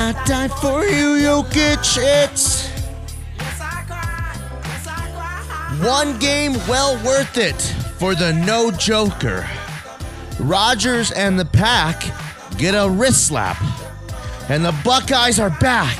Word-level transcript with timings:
I 0.00 0.12
died 0.24 0.52
for 0.52 0.84
you, 0.84 1.14
you'll 1.14 1.42
get 1.42 1.84
shit. 1.84 2.04
Yes, 2.06 3.60
I 3.60 3.82
cried. 3.84 4.38
Yes, 4.62 4.86
I 4.86 5.10
cried. 5.10 5.84
One 5.84 6.16
game 6.20 6.52
well 6.68 6.94
worth 7.04 7.36
it 7.36 7.60
for 7.98 8.14
the 8.14 8.32
no 8.32 8.70
joker. 8.70 9.44
Rodgers 10.38 11.10
and 11.10 11.36
the 11.36 11.44
pack 11.44 12.04
get 12.58 12.74
a 12.74 12.88
wrist 12.88 13.26
slap. 13.26 13.60
And 14.48 14.64
the 14.64 14.72
Buckeyes 14.84 15.40
are 15.40 15.50
back. 15.58 15.98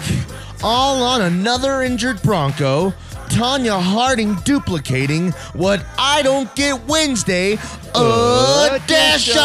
All 0.63 1.03
on 1.03 1.23
another 1.23 1.83
injured 1.83 2.23
Bronco. 2.23 2.95
Tonya 3.31 3.81
Harding 3.83 4.37
duplicating 4.45 5.33
what 5.55 5.85
I 5.99 6.23
don't 6.23 6.55
get 6.55 6.87
Wednesday 6.87 7.59
edition 7.95 9.37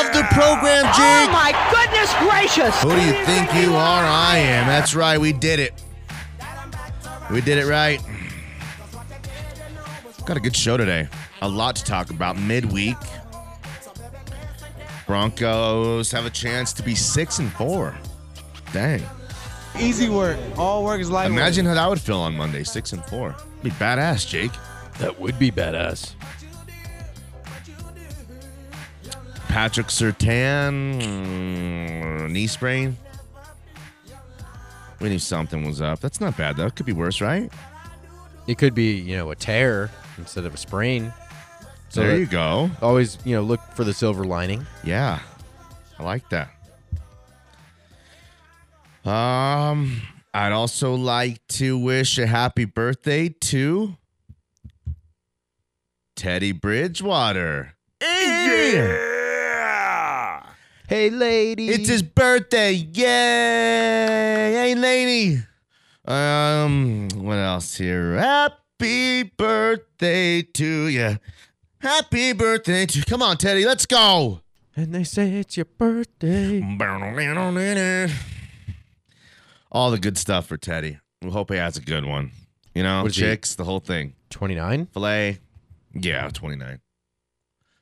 of 0.00 0.12
the 0.12 0.22
program, 0.32 0.84
oh 0.86 0.96
Jake. 0.96 1.28
Oh 1.28 1.32
my 1.32 1.52
goodness 1.70 2.14
gracious! 2.18 2.82
Who 2.82 2.90
do 2.90 3.02
you 3.04 3.24
think 3.24 3.52
you 3.54 3.74
are? 3.74 4.04
I 4.04 4.38
am. 4.38 4.66
That's 4.66 4.94
right. 4.94 5.20
We 5.20 5.32
did 5.32 5.60
it. 5.60 5.82
We 7.30 7.40
did 7.40 7.58
it 7.58 7.66
right. 7.66 8.00
Got 10.24 10.36
a 10.36 10.40
good 10.40 10.56
show 10.56 10.76
today. 10.76 11.08
A 11.42 11.48
lot 11.48 11.76
to 11.76 11.84
talk 11.84 12.10
about 12.10 12.38
midweek. 12.38 12.96
Broncos 15.06 16.10
have 16.12 16.24
a 16.26 16.30
chance 16.30 16.72
to 16.74 16.82
be 16.82 16.94
six 16.94 17.38
and 17.38 17.50
four. 17.52 17.96
Dang. 18.72 19.02
Easy 19.78 20.08
work. 20.08 20.38
All 20.56 20.84
work 20.84 21.00
is 21.00 21.10
light 21.10 21.24
work. 21.24 21.32
Imagine 21.32 21.66
how 21.66 21.74
that 21.74 21.88
would 21.88 22.00
feel 22.00 22.18
on 22.18 22.36
Monday, 22.36 22.64
six 22.64 22.92
and 22.92 23.04
four. 23.06 23.34
Be 23.62 23.70
badass, 23.70 24.26
Jake. 24.26 24.52
That 24.98 25.18
would 25.18 25.38
be 25.38 25.50
badass. 25.50 26.14
Patrick 29.50 29.88
Surtain, 29.88 31.02
mm, 31.02 32.30
knee 32.30 32.46
sprain. 32.46 32.96
We 35.00 35.08
knew 35.08 35.18
something 35.18 35.66
was 35.66 35.82
up. 35.82 35.98
That's 35.98 36.20
not 36.20 36.36
bad 36.36 36.56
though. 36.56 36.66
It 36.66 36.76
could 36.76 36.86
be 36.86 36.92
worse, 36.92 37.20
right? 37.20 37.52
It 38.46 38.58
could 38.58 38.74
be, 38.74 38.94
you 38.94 39.16
know, 39.16 39.32
a 39.32 39.34
tear 39.34 39.90
instead 40.18 40.44
of 40.44 40.54
a 40.54 40.56
sprain. 40.56 41.12
So 41.88 42.00
there 42.02 42.16
you 42.16 42.26
go. 42.26 42.70
Always, 42.80 43.18
you 43.24 43.34
know, 43.34 43.42
look 43.42 43.60
for 43.74 43.82
the 43.82 43.92
silver 43.92 44.24
lining. 44.24 44.64
Yeah, 44.84 45.18
I 45.98 46.04
like 46.04 46.22
that. 46.30 46.50
Um, 49.04 50.00
I'd 50.32 50.52
also 50.52 50.94
like 50.94 51.44
to 51.48 51.76
wish 51.76 52.18
a 52.18 52.26
happy 52.26 52.66
birthday 52.66 53.30
to 53.30 53.96
Teddy 56.14 56.52
Bridgewater. 56.52 57.74
Hey! 57.98 59.09
Hey, 60.90 61.08
lady. 61.08 61.68
It's 61.68 61.88
his 61.88 62.02
birthday. 62.02 62.72
Yay! 62.72 63.04
Hey, 63.04 64.74
lady. 64.74 65.38
Um, 66.04 67.06
what 67.14 67.36
else 67.36 67.76
here? 67.76 68.14
Happy 68.16 69.22
birthday 69.22 70.42
to 70.42 70.86
you. 70.88 71.16
Happy 71.78 72.32
birthday 72.32 72.86
to 72.86 72.98
you. 72.98 73.04
Come 73.04 73.22
on, 73.22 73.36
Teddy, 73.36 73.64
let's 73.64 73.86
go. 73.86 74.40
And 74.74 74.92
they 74.92 75.04
say 75.04 75.34
it's 75.34 75.56
your 75.56 75.66
birthday. 75.66 76.60
All 79.70 79.92
the 79.92 79.98
good 79.98 80.18
stuff 80.18 80.46
for 80.48 80.56
Teddy. 80.56 80.98
We 81.22 81.30
hope 81.30 81.52
he 81.52 81.56
has 81.56 81.76
a 81.76 81.82
good 81.82 82.04
one. 82.04 82.32
You 82.74 82.82
know, 82.82 83.04
What 83.04 83.12
chicks, 83.12 83.54
the 83.54 83.62
whole 83.62 83.78
thing. 83.78 84.14
29? 84.30 84.86
Filet. 84.86 85.38
Yeah, 85.94 86.30
29. 86.32 86.80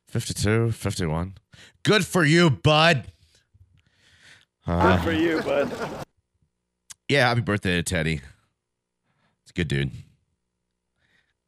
52, 0.08 0.72
51. 0.72 1.34
Good 1.82 2.06
for 2.06 2.24
you, 2.24 2.50
bud. 2.50 3.06
Good 4.66 5.00
for 5.00 5.12
you, 5.12 5.40
bud. 5.42 5.70
Yeah, 7.08 7.28
happy 7.28 7.40
birthday 7.40 7.76
to 7.76 7.82
Teddy. 7.82 8.20
It's 9.42 9.50
a 9.50 9.52
good 9.54 9.68
dude. 9.68 9.90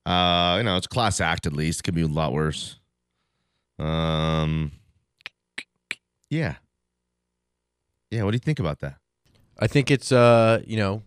Uh, 0.07 0.55
you 0.59 0.65
know, 0.65 0.77
it's 0.77 0.87
a 0.87 0.89
class 0.89 1.21
act 1.21 1.47
at 1.47 1.53
least. 1.53 1.85
Could 1.85 1.95
be 1.95 2.03
a 2.03 2.07
lot 2.07 2.33
worse. 2.33 2.77
Um, 3.79 4.73
yeah. 6.31 6.57
Yeah, 8.11 8.25
what 8.25 8.33
do 8.33 8.37
you 8.37 8.41
think 8.41 8.59
about 8.59 8.81
that? 8.81 8.97
I 9.59 9.67
think 9.67 9.91
it's, 9.91 10.11
uh, 10.11 10.63
you 10.67 10.77
know, 10.77 11.03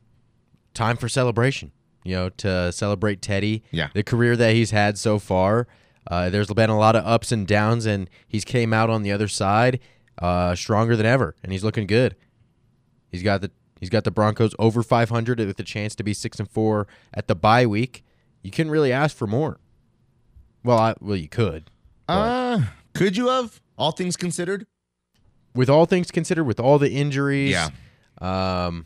time 0.73 0.97
for 0.97 1.09
celebration, 1.09 1.71
you 2.03 2.15
know, 2.15 2.29
to 2.29 2.71
celebrate 2.71 3.21
Teddy. 3.21 3.63
Yeah. 3.71 3.89
The 3.93 4.03
career 4.03 4.35
that 4.37 4.53
he's 4.53 4.71
had 4.71 4.97
so 4.97 5.19
far. 5.19 5.67
Uh, 6.07 6.29
there's 6.29 6.47
been 6.53 6.69
a 6.69 6.77
lot 6.77 6.95
of 6.95 7.05
ups 7.05 7.31
and 7.31 7.47
downs, 7.47 7.85
and 7.85 8.09
he's 8.27 8.43
came 8.45 8.73
out 8.73 8.89
on 8.89 9.03
the 9.03 9.11
other 9.11 9.27
side 9.27 9.79
uh, 10.19 10.53
stronger 10.55 10.95
than 10.95 11.05
ever, 11.05 11.35
and 11.43 11.51
he's 11.51 11.63
looking 11.63 11.87
good. 11.87 12.15
He's 13.11 13.23
got 13.23 13.41
the 13.41 13.51
he's 13.79 13.89
got 13.89 14.03
the 14.03 14.11
Broncos 14.11 14.53
over 14.59 14.83
500 14.83 15.39
with 15.39 15.59
a 15.59 15.63
chance 15.63 15.95
to 15.95 16.03
be 16.03 16.13
six 16.13 16.39
and 16.39 16.49
four 16.49 16.87
at 17.13 17.27
the 17.27 17.35
bye 17.35 17.65
week. 17.65 18.03
You 18.41 18.51
couldn't 18.51 18.71
really 18.71 18.91
ask 18.91 19.15
for 19.15 19.27
more. 19.27 19.59
Well, 20.63 20.77
I, 20.77 20.95
well, 20.99 21.15
you 21.17 21.29
could. 21.29 21.69
Uh, 22.07 22.61
could 22.93 23.15
you 23.17 23.27
have 23.27 23.61
all 23.77 23.91
things 23.91 24.15
considered? 24.17 24.65
With 25.55 25.69
all 25.69 25.85
things 25.85 26.09
considered, 26.11 26.45
with 26.45 26.59
all 26.59 26.79
the 26.79 26.91
injuries, 26.91 27.51
Yeah. 27.51 27.69
um, 28.19 28.85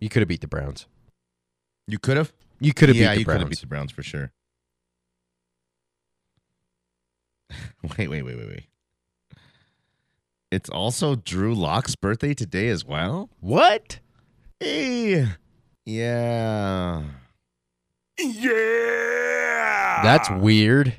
you 0.00 0.08
could 0.08 0.20
have 0.20 0.28
beat 0.28 0.40
the 0.40 0.46
Browns. 0.46 0.86
You 1.86 1.98
could 1.98 2.16
have. 2.16 2.32
You 2.60 2.72
could 2.72 2.88
have 2.88 2.96
yeah, 2.96 3.08
beat 3.10 3.14
the 3.14 3.20
you 3.20 3.24
could 3.26 3.40
have 3.40 3.50
beat 3.50 3.60
the 3.60 3.66
Browns 3.66 3.90
for 3.92 4.02
sure. 4.02 4.32
wait, 7.98 8.08
wait, 8.08 8.22
wait, 8.22 8.36
wait, 8.36 8.48
wait. 8.48 8.66
It's 10.50 10.70
also 10.70 11.16
Drew 11.16 11.54
Lock's 11.54 11.96
birthday 11.96 12.32
today 12.34 12.68
as 12.68 12.84
well. 12.84 13.28
what? 13.40 13.98
Hey, 14.60 15.26
yeah, 15.84 17.02
Yeah. 18.18 20.00
That's 20.02 20.30
weird. 20.30 20.94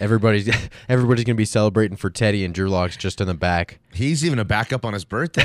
Everybody's 0.00 0.48
everybody's 0.88 1.24
gonna 1.24 1.34
be 1.36 1.44
celebrating 1.44 1.96
for 1.96 2.08
Teddy 2.08 2.44
and 2.44 2.54
Drew 2.54 2.68
Lock's 2.68 2.96
just 2.96 3.20
in 3.20 3.26
the 3.26 3.34
back. 3.34 3.78
he's 3.92 4.24
even 4.24 4.38
a 4.38 4.44
backup 4.44 4.84
on 4.84 4.92
his 4.94 5.04
birthday. 5.04 5.44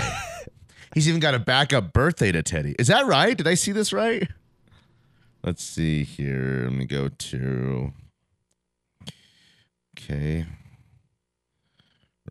he's 0.94 1.07
even 1.07 1.19
got 1.19 1.34
a 1.34 1.40
backup 1.40 1.91
birthday 1.91 2.31
to 2.31 2.44
Teddy. 2.44 2.75
Is 2.79 2.88
that 2.88 3.06
right? 3.06 3.35
Did 3.35 3.47
I 3.47 3.56
see 3.56 3.72
this 3.72 3.91
right? 3.91 4.29
Let's 5.44 5.63
see 5.63 6.03
here. 6.03 6.62
Let 6.66 6.73
me 6.73 6.85
go 6.85 7.09
to. 7.09 7.93
Okay. 10.03 10.46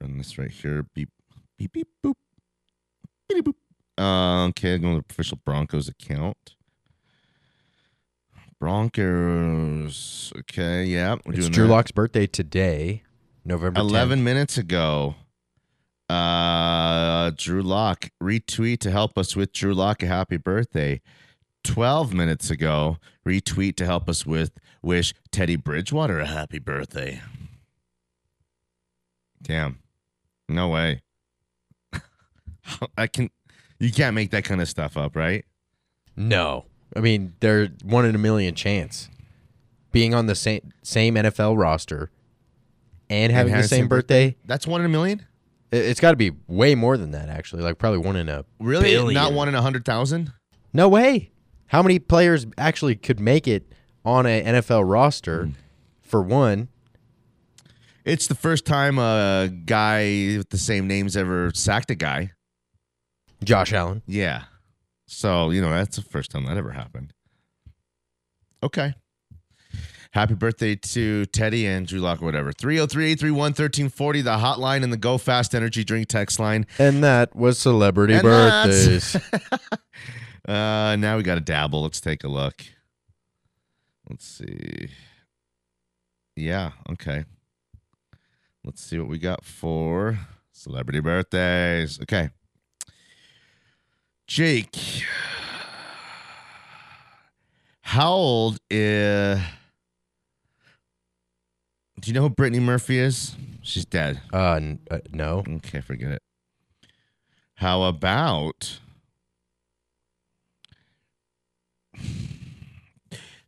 Run 0.01 0.19
this 0.19 0.37
right 0.37 0.51
here. 0.51 0.85
Beep, 0.95 1.09
beep, 1.57 1.73
beep, 1.73 1.89
boop. 2.05 2.15
Beep, 3.29 3.45
boop. 3.45 3.55
Uh, 3.99 4.49
okay, 4.49 4.75
I'm 4.75 4.83
going 4.83 4.97
to 4.97 5.05
the 5.07 5.13
official 5.13 5.39
Broncos 5.45 5.89
account. 5.89 6.57
Broncos. 8.59 10.33
Okay, 10.41 10.85
yeah. 10.85 11.17
We're 11.25 11.35
It's 11.35 11.49
Drew 11.49 11.67
that. 11.67 11.73
Lock's 11.73 11.91
birthday 11.93 12.27
today, 12.27 13.03
November 13.45 13.81
10th. 13.81 13.91
11 13.91 14.25
minutes 14.25 14.59
ago. 14.59 15.15
Uh, 16.09 17.31
Drew 17.37 17.63
Lock 17.63 18.11
retweet 18.23 18.81
to 18.81 18.91
help 18.91 19.17
us 19.17 19.35
with 19.35 19.53
Drew 19.53 19.73
Lock 19.73 20.03
a 20.03 20.07
happy 20.07 20.37
birthday. 20.37 21.01
12 21.65 22.13
minutes 22.13 22.51
ago, 22.51 22.99
retweet 23.27 23.77
to 23.77 23.87
help 23.87 24.09
us 24.09 24.27
with 24.27 24.53
wish 24.83 25.15
Teddy 25.31 25.57
Bridgewater 25.57 26.21
a 26.21 26.27
happy 26.27 26.59
birthday. 26.59 27.21
Damn. 29.43 29.79
No 30.49 30.69
way. 30.69 31.03
I 32.97 33.07
can 33.07 33.31
you 33.79 33.91
can't 33.93 34.15
make 34.15 34.31
that 34.31 34.45
kind 34.45 34.61
of 34.61 34.69
stuff 34.69 34.97
up, 34.97 35.17
right? 35.17 35.45
No, 36.17 36.67
I 36.95 37.01
mean 37.01 37.35
they're 37.41 37.69
one 37.85 38.05
in 38.05 38.15
a 38.15 38.19
million 38.19 38.55
chance 38.55 39.09
being 39.93 40.15
on 40.15 40.27
the 40.27 40.35
same 40.35 40.73
same 40.83 41.15
NFL 41.15 41.59
roster 41.59 42.11
and 43.11 43.33
having 43.33 43.53
the 43.55 43.63
same 43.65 43.89
birthday. 43.89 44.37
That's 44.45 44.67
one 44.67 44.81
in 44.81 44.87
a 44.87 44.91
million? 44.91 45.27
it- 45.71 45.85
It's 45.85 46.01
got 46.01 46.11
to 46.13 46.17
be 46.17 46.33
way 46.47 46.75
more 46.75 46.97
than 46.97 47.11
that, 47.13 47.29
actually. 47.29 47.63
Like 47.63 47.79
probably 47.79 47.99
one 47.99 48.17
in 48.17 48.29
a 48.29 48.45
Really? 48.59 48.91
billion. 48.91 49.15
Not 49.15 49.33
one 49.33 49.49
in 49.49 49.55
a 49.55 49.63
hundred 49.63 49.85
thousand? 49.85 50.33
No 50.73 50.89
way. 50.89 51.31
How 51.67 51.83
many 51.83 51.99
players 51.99 52.47
actually 52.59 52.95
could 52.97 53.19
make 53.21 53.49
it 53.49 53.73
on 54.05 54.27
a 54.27 54.43
NFL 54.45 54.89
roster? 54.89 55.47
Hmm. 55.47 55.51
For 56.03 56.21
one, 56.23 56.69
It's 58.05 58.27
the 58.27 58.35
first 58.35 58.67
time 58.67 58.99
a 58.99 59.49
guy 59.65 60.37
with 60.37 60.51
the 60.51 60.59
same 60.59 60.87
names 60.87 61.17
ever 61.17 61.51
sacked 61.55 61.91
a 61.91 61.95
guy. 61.95 62.33
Josh 63.45 63.73
Allen. 63.73 64.03
Yeah. 64.07 64.45
So, 65.07 65.51
you 65.51 65.61
know, 65.61 65.71
that's 65.71 65.97
the 65.97 66.03
first 66.03 66.31
time 66.31 66.47
that 66.47 66.57
ever 66.57 66.73
happened. 66.73 67.13
Okay. 68.63 68.95
Happy 70.13 70.35
birthday 70.35 70.75
to 70.75 71.25
Teddy 71.27 71.67
and 71.67 71.87
Drew 71.87 72.01
Lock 72.01 72.21
or 72.21 72.27
whatever. 72.27 72.53
303 72.53 73.13
831 73.13 73.39
1340, 73.39 74.21
the 74.21 74.31
hotline 74.33 74.83
and 74.83 74.93
the 74.93 74.99
Go 74.99 75.17
Fast 75.17 75.55
Energy 75.55 75.85
Drink 75.85 76.09
text 76.09 76.39
line. 76.39 76.67
And 76.79 77.03
that 77.03 77.35
was 77.35 77.59
celebrity 77.59 78.15
And 78.15 78.23
birthdays. 78.23 79.17
Uh, 80.49 80.97
now 80.99 81.17
we 81.17 81.23
got 81.23 81.37
to 81.37 81.41
dabble. 81.41 81.83
Let's 81.83 82.01
take 82.01 82.25
a 82.25 82.29
look. 82.29 82.65
Let's 84.11 84.27
see. 84.27 84.89
Yeah, 86.35 86.73
okay. 86.91 87.25
Let's 88.65 88.83
see 88.83 88.99
what 88.99 89.09
we 89.09 89.19
got 89.19 89.45
for 89.45 90.19
celebrity 90.53 91.01
birthdays. 91.01 92.01
Okay. 92.03 92.31
Jake. 94.27 94.77
How 97.83 98.13
old 98.13 98.59
is. 98.71 99.41
Do 102.01 102.09
you 102.11 102.15
know 102.15 102.23
who 102.23 102.31
Brittany 102.31 102.61
Murphy 102.61 102.99
is? 102.99 103.37
She's 103.63 103.85
dead. 103.85 104.21
uh, 104.33 104.55
n- 104.55 104.81
uh, 104.91 104.99
no. 105.13 105.45
Okay, 105.57 105.81
forget 105.81 106.11
it. 106.13 106.23
How 107.57 107.83
about 107.85 108.81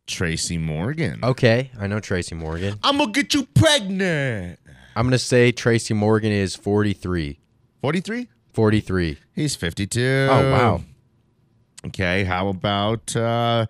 Tracy 0.07 0.57
Morgan? 0.57 1.19
Okay, 1.23 1.71
I 1.79 1.87
know 1.87 1.99
Tracy 1.99 2.35
Morgan. 2.35 2.79
I'm 2.83 2.97
gonna 2.97 3.11
get 3.11 3.33
you 3.33 3.45
pregnant. 3.45 4.59
I'm 4.95 5.05
gonna 5.05 5.17
say 5.17 5.51
Tracy 5.51 5.93
Morgan 5.93 6.31
is 6.31 6.55
43. 6.55 7.39
43? 7.81 8.29
43. 8.53 9.17
He's 9.33 9.55
52. 9.55 10.27
Oh 10.31 10.51
wow. 10.51 10.81
Okay, 11.87 12.23
how 12.23 12.47
about 12.47 13.15
uh 13.15 13.65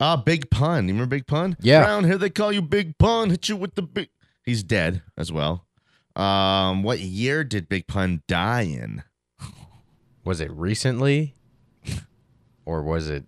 uh 0.00 0.16
Big 0.16 0.50
Pun? 0.50 0.88
You 0.88 0.94
remember 0.94 1.16
Big 1.16 1.26
Pun? 1.26 1.56
Yeah. 1.60 1.82
Around 1.82 2.04
here 2.04 2.18
they 2.18 2.30
call 2.30 2.52
you 2.52 2.62
Big 2.62 2.98
Pun, 2.98 3.30
hit 3.30 3.48
you 3.48 3.56
with 3.56 3.74
the 3.74 3.82
big 3.82 4.08
He's 4.44 4.62
dead 4.62 5.02
as 5.16 5.30
well. 5.32 5.66
Um 6.16 6.82
what 6.82 6.98
year 7.00 7.44
did 7.44 7.68
Big 7.68 7.86
Pun 7.86 8.22
die 8.26 8.62
in? 8.62 9.04
Was 10.24 10.40
it 10.40 10.52
recently, 10.52 11.34
or 12.64 12.82
was 12.84 13.08
it 13.08 13.24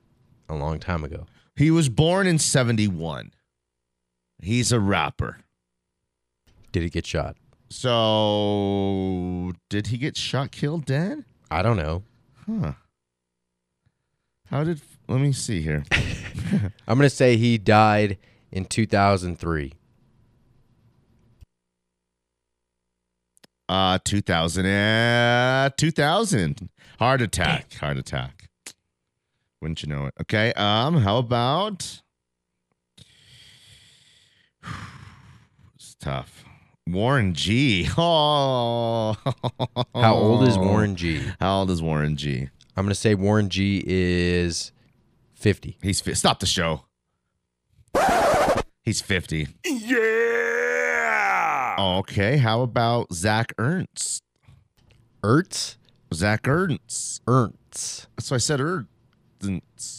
a 0.49 0.55
long 0.55 0.78
time 0.78 1.02
ago? 1.02 1.26
He 1.56 1.70
was 1.72 1.88
born 1.88 2.28
in 2.28 2.38
71. 2.38 3.32
He's 4.40 4.70
a 4.70 4.78
rapper. 4.78 5.38
Did 6.75 6.82
he 6.82 6.91
get 6.91 7.06
shot? 7.06 7.37
So, 7.71 9.53
did 9.69 9.87
he 9.87 9.97
get 9.97 10.17
shot, 10.17 10.50
killed, 10.50 10.85
dead? 10.85 11.25
I 11.49 11.62
don't 11.62 11.76
know. 11.76 12.03
Huh. 12.47 12.73
How 14.50 14.65
did. 14.65 14.81
Let 15.06 15.21
me 15.21 15.31
see 15.31 15.62
here. 15.62 15.85
I'm 16.88 16.99
gonna 16.99 17.09
say 17.09 17.37
he 17.37 17.59
died 17.59 18.19
in 18.50 18.65
2003. 18.65 19.73
Uh, 23.69 23.99
2000. 24.05 24.67
Uh, 24.67 25.70
2000. 25.77 26.69
Heart 26.99 27.23
attack. 27.23 27.73
Heart 27.75 27.99
attack. 27.99 28.49
Wouldn't 29.62 29.85
you 29.85 29.88
know 29.88 30.06
it? 30.06 30.15
Okay. 30.23 30.53
Um, 30.55 30.97
how 30.97 31.19
about. 31.19 32.03
It's 35.77 35.94
tough. 35.97 36.44
Warren 36.88 37.32
G. 37.34 37.88
Oh. 37.96 39.16
How 39.94 40.14
old 40.14 40.46
is 40.46 40.58
Warren 40.58 40.96
G? 40.96 41.22
How 41.40 41.60
old 41.60 41.70
is 41.70 41.82
Warren 41.82 42.16
G? 42.16 42.50
I'm 42.76 42.84
gonna 42.84 42.94
say 42.94 43.14
Warren 43.14 43.48
G 43.48 43.82
is 43.86 44.70
50. 45.34 45.78
He's 45.82 46.00
fi- 46.02 46.12
stop 46.14 46.40
the 46.40 46.46
show. 46.46 46.82
He's 48.82 49.00
50. 49.00 49.48
Yeah. 49.64 49.96
Okay. 51.78 52.36
How 52.36 52.60
about 52.62 53.12
Zach 53.14 53.54
Ernst? 53.58 54.22
Ertz? 55.22 55.76
Zach 56.12 56.46
Ernst. 56.46 57.22
Ernst. 57.26 58.08
So 58.20 58.34
I 58.34 58.38
said 58.38 58.60
Ernst. 58.60 58.88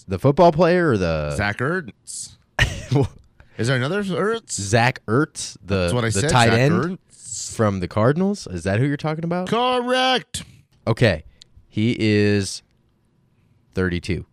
The 0.07 0.19
football 0.19 0.51
player 0.51 0.91
or 0.91 0.97
the 0.97 1.31
Zach 1.35 1.59
Ernst. 1.61 2.37
Is 3.57 3.67
there 3.67 3.77
another 3.77 4.03
Ertz? 4.03 4.51
Zach 4.51 5.05
Ertz, 5.05 5.57
the 5.63 5.75
That's 5.83 5.93
what 5.93 6.03
I 6.03 6.09
the 6.09 6.21
said. 6.21 6.29
tight 6.29 6.49
Zach 6.49 6.59
end 6.59 6.73
Ernst. 7.09 7.55
from 7.55 7.79
the 7.79 7.87
Cardinals? 7.87 8.47
Is 8.47 8.63
that 8.63 8.79
who 8.79 8.85
you're 8.85 8.97
talking 8.97 9.23
about? 9.23 9.47
Correct. 9.47 10.43
Okay. 10.87 11.23
He 11.67 11.95
is 11.99 12.63
32. 13.73 14.25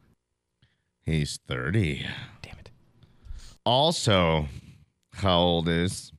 He's 1.03 1.39
30. 1.49 2.07
Damn 2.43 2.59
it. 2.59 2.71
Also, 3.65 4.49
how 5.15 5.39
old 5.39 5.69
is? 5.69 6.13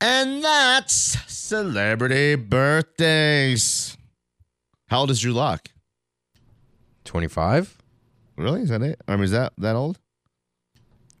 And 0.00 0.42
that's 0.44 1.18
celebrity 1.32 2.34
birthdays. 2.36 3.96
How 4.88 5.00
old 5.00 5.10
is 5.10 5.20
Drew 5.20 5.32
Lock? 5.32 5.68
25 7.04 7.78
Really? 8.36 8.62
Is 8.62 8.68
that 8.70 8.82
it? 8.82 9.00
I 9.06 9.14
mean, 9.14 9.24
is 9.24 9.30
that 9.30 9.52
that 9.58 9.76
old? 9.76 9.98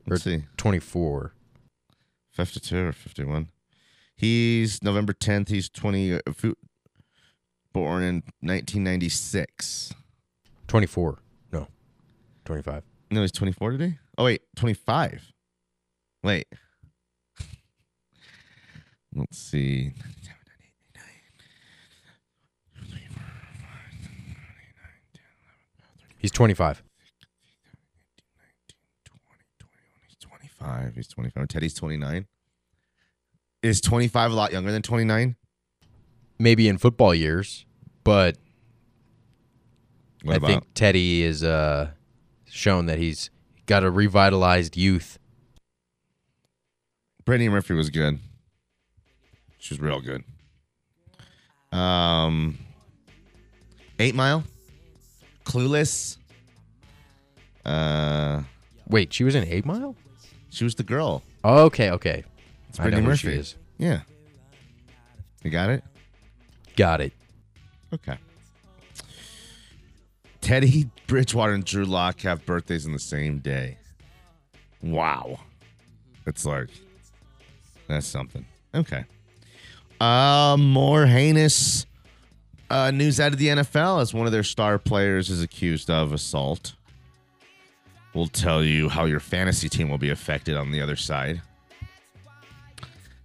Let's 0.06 0.24
see. 0.24 0.44
24. 0.56 1.32
52 2.32 2.86
or 2.86 2.92
51. 2.92 3.48
He's 4.16 4.82
November 4.82 5.12
10th. 5.12 5.48
He's 5.48 5.68
20, 5.68 6.14
uh, 6.14 6.20
born 7.72 8.02
in 8.02 8.22
1996. 8.40 9.94
24. 10.66 11.18
No. 11.52 11.68
25. 12.44 12.82
No, 13.10 13.20
he's 13.20 13.32
24 13.32 13.72
today? 13.72 13.98
Oh, 14.18 14.24
wait, 14.24 14.42
25. 14.56 15.32
Wait. 16.22 16.46
Let's 19.14 19.38
see. 19.38 19.92
He's 26.18 26.30
25. 26.30 26.82
He's 30.40 30.53
25. 30.64 30.94
He's 30.94 31.08
25. 31.08 31.48
Teddy's 31.48 31.74
29. 31.74 32.26
Is 33.62 33.80
25 33.80 34.32
a 34.32 34.34
lot 34.34 34.52
younger 34.52 34.72
than 34.72 34.82
29? 34.82 35.36
Maybe 36.38 36.68
in 36.68 36.78
football 36.78 37.14
years, 37.14 37.64
but 38.02 38.36
What 40.22 40.34
I 40.34 40.36
about? 40.36 40.46
think 40.48 40.64
Teddy 40.74 41.22
is 41.22 41.44
uh 41.44 41.90
shown 42.50 42.86
that 42.86 42.98
he's 42.98 43.30
got 43.66 43.84
a 43.84 43.90
revitalized 43.90 44.76
youth. 44.76 45.18
Brittany 47.24 47.48
Murphy 47.48 47.74
was 47.74 47.88
good. 47.90 48.18
She 49.58 49.74
was 49.74 49.80
real 49.80 50.00
good. 50.00 50.24
Um, 51.72 52.58
Eight 53.98 54.14
Mile, 54.14 54.44
Clueless. 55.44 56.18
Uh, 57.64 58.42
Wait, 58.88 59.12
she 59.12 59.24
was 59.24 59.34
in 59.34 59.44
8 59.44 59.64
Mile? 59.64 59.96
She 60.54 60.64
was 60.64 60.74
the 60.74 60.82
girl. 60.82 61.22
Okay, 61.44 61.90
okay. 61.90 62.24
It's 62.68 62.78
I 62.80 62.84
know 62.84 62.90
Brittany 62.90 63.06
Murphy. 63.08 63.30
she 63.32 63.36
is. 63.38 63.56
Yeah. 63.78 64.00
You 65.42 65.50
got 65.50 65.70
it. 65.70 65.84
Got 66.76 67.00
it. 67.00 67.12
Okay. 67.92 68.16
Teddy 70.40 70.90
Bridgewater 71.06 71.52
and 71.52 71.64
Drew 71.64 71.84
Lock 71.84 72.20
have 72.20 72.44
birthdays 72.44 72.86
on 72.86 72.92
the 72.92 72.98
same 72.98 73.38
day. 73.38 73.78
Wow. 74.82 75.38
It's 76.26 76.44
like 76.44 76.68
that's 77.88 78.06
something. 78.06 78.44
Okay. 78.74 79.04
Uh 80.00 80.56
more 80.58 81.06
heinous 81.06 81.86
uh 82.70 82.90
news 82.90 83.20
out 83.20 83.32
of 83.32 83.38
the 83.38 83.48
NFL 83.48 84.02
as 84.02 84.12
one 84.12 84.26
of 84.26 84.32
their 84.32 84.42
star 84.42 84.78
players 84.78 85.30
is 85.30 85.42
accused 85.42 85.88
of 85.90 86.12
assault. 86.12 86.74
We'll 88.14 88.28
tell 88.28 88.62
you 88.62 88.88
how 88.88 89.06
your 89.06 89.20
fantasy 89.20 89.68
team 89.68 89.90
will 89.90 89.98
be 89.98 90.10
affected 90.10 90.56
on 90.56 90.70
the 90.70 90.80
other 90.80 90.96
side. 90.96 91.42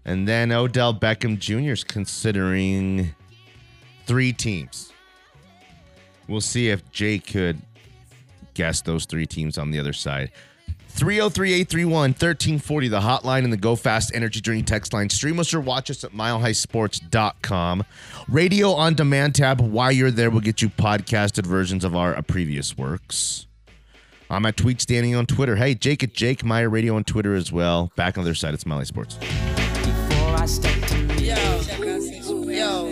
And 0.04 0.28
then 0.28 0.52
Odell 0.52 0.94
Beckham 0.94 1.38
Jr. 1.38 1.72
is 1.72 1.84
considering 1.84 3.14
three 4.08 4.34
teams. 4.34 4.92
We'll 6.28 6.42
see 6.42 6.70
if 6.70 6.90
Jay 6.92 7.20
could 7.20 7.62
guess 8.56 8.82
those 8.82 9.06
three 9.06 9.28
teams 9.28 9.58
on 9.58 9.70
the 9.70 9.80
other 9.80 9.94
side. 9.94 10.32
303 10.90 11.54
831 11.54 11.94
1340, 12.12 12.88
the 12.88 13.00
hotline 13.00 13.44
and 13.44 13.54
the 13.54 13.58
Go 13.58 13.76
Fast 13.76 14.12
Energy 14.14 14.42
Drink 14.42 14.66
text 14.66 14.92
line. 14.92 15.10
Stream 15.10 15.40
us 15.40 15.54
or 15.54 15.62
watch 15.62 15.92
us 15.92 16.04
at 16.04 16.12
milehighsports.com. 16.12 17.84
Radio 18.28 18.72
on 18.72 18.96
demand 18.96 19.36
tab. 19.36 19.62
While 19.62 19.92
you're 19.92 20.12
there, 20.12 20.30
we'll 20.30 20.42
get 20.42 20.62
you 20.62 20.70
podcasted 20.70 21.46
versions 21.46 21.84
of 21.84 21.96
our 21.96 22.20
previous 22.24 22.78
works. 22.78 23.46
I'm 24.32 24.46
at 24.46 24.56
Tweets 24.58 24.86
Danny 24.86 25.16
on 25.16 25.26
Twitter. 25.26 25.56
Hey, 25.56 25.74
Jake 25.74 26.04
at 26.04 26.14
Jake 26.14 26.44
Meyer 26.46 26.70
Radio 26.70 26.96
on 26.96 27.04
Twitter 27.04 27.34
as 27.34 27.52
well. 27.52 27.92
Back 27.96 28.18
on 28.18 28.24
the 28.24 28.30
other 28.30 28.36
side, 28.36 28.54
it's 28.54 28.66
Mile 28.66 28.78
High 28.78 28.84
Sports. 28.84 29.16
before 29.16 30.36
I 30.36 30.46
step 30.46 30.86
to 30.90 30.98
me. 30.98 31.30
Yo, 31.30 31.62
yo, 32.52 32.86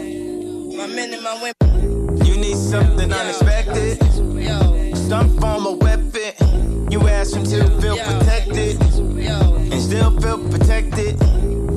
my 0.75 0.87
men 0.87 1.13
and 1.13 1.21
my 1.23 1.35
women. 1.61 2.25
You 2.25 2.37
need 2.37 2.55
something 2.57 3.11
unexpected, 3.13 4.01
Yo, 4.17 4.93
some 4.95 5.37
form 5.39 5.67
of 5.67 5.77
weapon. 5.79 6.89
You 6.91 7.07
ask 7.07 7.35
him 7.35 7.43
to 7.43 7.69
feel 7.81 7.95
Yeah. 7.97 8.17
protected 8.17 8.81
yo, 9.23 9.55
and 9.57 9.81
still 9.81 10.19
feel 10.19 10.39
protected. 10.49 11.19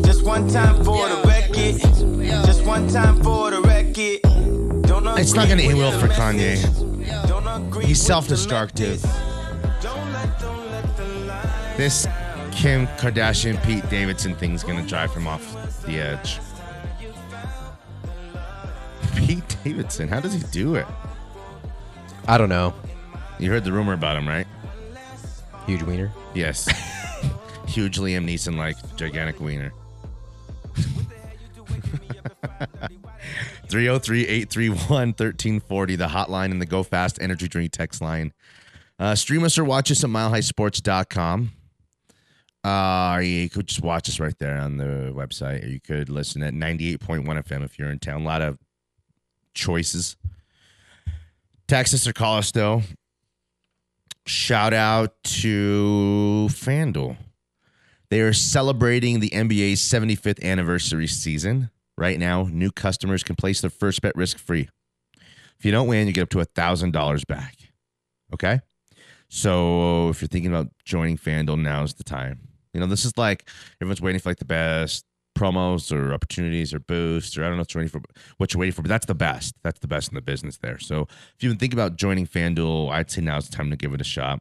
Just 0.04 0.22
one 0.24 0.48
time 0.48 0.82
for 0.84 1.06
the 1.08 1.20
record, 1.26 1.82
yo. 2.24 2.42
just 2.46 2.64
one 2.64 2.88
time 2.88 3.22
for 3.22 3.50
the 3.50 3.60
record. 3.60 4.22
Don't 4.86 5.06
It's 5.18 5.34
not 5.34 5.48
gonna 5.48 5.62
end 5.62 5.76
well 5.76 5.92
for 6.00 6.08
Kanye. 6.08 6.56
He's 7.84 8.00
self-destructive. 8.00 9.04
This 11.80 12.04
Kim 12.52 12.86
Kardashian 12.98 13.56
Pete 13.64 13.88
Davidson 13.88 14.34
thing's 14.34 14.62
gonna 14.62 14.86
drive 14.86 15.14
him 15.14 15.26
off 15.26 15.82
the 15.86 15.98
edge. 15.98 16.38
Pete 19.16 19.56
Davidson, 19.64 20.06
how 20.06 20.20
does 20.20 20.34
he 20.34 20.40
do 20.50 20.74
it? 20.74 20.84
I 22.28 22.36
don't 22.36 22.50
know. 22.50 22.74
You 23.38 23.50
heard 23.50 23.64
the 23.64 23.72
rumor 23.72 23.94
about 23.94 24.18
him, 24.18 24.28
right? 24.28 24.46
Huge 25.64 25.82
wiener. 25.84 26.12
Yes. 26.34 26.68
Huge 27.66 27.96
Liam 27.96 28.28
Neeson 28.28 28.58
like 28.58 28.76
gigantic 28.96 29.40
wiener. 29.40 29.72
303-831-1340, 33.68 35.96
the 35.96 36.08
hotline 36.08 36.50
and 36.50 36.60
the 36.60 36.66
Go 36.66 36.82
Fast 36.82 37.16
Energy 37.22 37.48
Drink 37.48 37.72
text 37.72 38.02
line. 38.02 38.34
Uh, 38.98 39.14
stream 39.14 39.44
us 39.44 39.56
or 39.56 39.64
watch 39.64 39.90
us 39.90 40.04
at 40.04 40.10
milehighsports.com. 40.10 41.52
Uh, 42.62 43.20
you 43.22 43.48
could 43.48 43.66
just 43.66 43.82
watch 43.82 44.08
us 44.08 44.20
right 44.20 44.36
there 44.38 44.58
on 44.58 44.76
the 44.76 45.12
website, 45.14 45.64
or 45.64 45.68
you 45.68 45.80
could 45.80 46.08
listen 46.08 46.42
at 46.42 46.52
98.1 46.52 47.24
FM 47.24 47.64
if 47.64 47.78
you're 47.78 47.90
in 47.90 47.98
town. 47.98 48.22
A 48.22 48.24
lot 48.24 48.42
of 48.42 48.58
choices. 49.54 50.16
Text 51.66 51.94
us 51.94 52.06
or 52.06 52.12
call 52.12 52.36
us, 52.36 52.50
though. 52.50 52.82
Shout 54.26 54.74
out 54.74 55.14
to 55.24 56.48
FanDuel. 56.50 57.16
They 58.10 58.20
are 58.20 58.32
celebrating 58.32 59.20
the 59.20 59.30
NBA's 59.30 59.80
75th 59.80 60.42
anniversary 60.42 61.06
season. 61.06 61.70
Right 61.96 62.18
now, 62.18 62.48
new 62.50 62.70
customers 62.70 63.22
can 63.22 63.36
place 63.36 63.60
their 63.60 63.70
first 63.70 64.02
bet 64.02 64.16
risk 64.16 64.38
free. 64.38 64.68
If 65.58 65.64
you 65.64 65.70
don't 65.70 65.86
win, 65.86 66.06
you 66.06 66.12
get 66.12 66.22
up 66.22 66.28
to 66.30 66.38
$1,000 66.38 67.26
back. 67.26 67.56
Okay? 68.34 68.60
So 69.28 70.08
if 70.08 70.20
you're 70.20 70.28
thinking 70.28 70.52
about 70.52 70.68
joining 70.84 71.16
FanDuel, 71.16 71.60
now's 71.60 71.94
the 71.94 72.04
time. 72.04 72.49
You 72.72 72.80
know, 72.80 72.86
this 72.86 73.04
is 73.04 73.16
like 73.16 73.48
everyone's 73.80 74.00
waiting 74.00 74.20
for 74.20 74.30
like 74.30 74.38
the 74.38 74.44
best 74.44 75.04
promos 75.36 75.92
or 75.92 76.12
opportunities 76.12 76.74
or 76.74 76.80
boosts 76.80 77.38
or 77.38 77.44
I 77.44 77.48
don't 77.48 77.56
know 77.56 77.62
what 77.62 77.74
you're 77.74 77.82
waiting 77.82 78.00
for, 78.00 78.02
what 78.36 78.52
you're 78.52 78.60
waiting 78.60 78.72
for, 78.72 78.82
but 78.82 78.88
that's 78.88 79.06
the 79.06 79.14
best. 79.14 79.54
That's 79.62 79.78
the 79.80 79.88
best 79.88 80.10
in 80.10 80.14
the 80.14 80.20
business 80.20 80.58
there. 80.58 80.78
So 80.78 81.02
if 81.02 81.36
you've 81.40 81.50
been 81.50 81.58
thinking 81.58 81.78
about 81.78 81.96
joining 81.96 82.26
FanDuel, 82.26 82.90
I'd 82.90 83.10
say 83.10 83.20
now's 83.20 83.48
the 83.48 83.56
time 83.56 83.70
to 83.70 83.76
give 83.76 83.94
it 83.94 84.00
a 84.00 84.04
shot. 84.04 84.40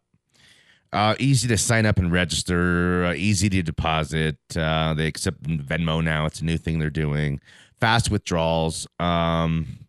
Uh, 0.91 1.15
easy 1.19 1.47
to 1.47 1.57
sign 1.57 1.85
up 1.85 1.99
and 1.99 2.11
register. 2.11 3.05
Uh, 3.05 3.13
easy 3.13 3.49
to 3.49 3.61
deposit. 3.61 4.37
Uh, 4.55 4.93
they 4.95 5.05
accept 5.05 5.43
Venmo 5.43 6.03
now. 6.03 6.25
It's 6.25 6.41
a 6.41 6.45
new 6.45 6.57
thing 6.57 6.79
they're 6.79 6.89
doing. 6.89 7.39
Fast 7.79 8.09
withdrawals. 8.09 8.87
Um, 8.99 9.85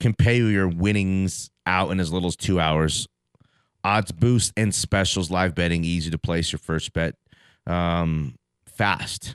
can 0.00 0.12
pay 0.12 0.38
your 0.38 0.68
winnings 0.68 1.50
out 1.66 1.90
in 1.92 2.00
as 2.00 2.12
little 2.12 2.26
as 2.26 2.36
two 2.36 2.58
hours. 2.58 3.06
Odds 3.84 4.10
boost 4.10 4.52
and 4.56 4.74
specials. 4.74 5.30
Live 5.30 5.54
betting. 5.54 5.84
Easy 5.84 6.10
to 6.10 6.18
place 6.18 6.50
your 6.50 6.58
first 6.58 6.92
bet. 6.92 7.14
Um, 7.66 8.34
fast. 8.66 9.34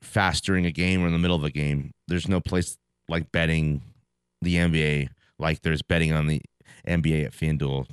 Fast 0.00 0.44
during 0.44 0.66
a 0.66 0.72
game 0.72 1.02
or 1.02 1.06
in 1.06 1.12
the 1.12 1.18
middle 1.18 1.36
of 1.36 1.44
a 1.44 1.50
game. 1.50 1.92
There's 2.08 2.28
no 2.28 2.40
place 2.40 2.76
like 3.08 3.30
betting 3.32 3.82
the 4.42 4.56
NBA 4.56 5.08
like 5.40 5.62
there's 5.62 5.82
betting 5.82 6.12
on 6.12 6.26
the 6.26 6.40
NBA 6.86 7.24
at 7.26 7.32
FanDuel 7.32 7.86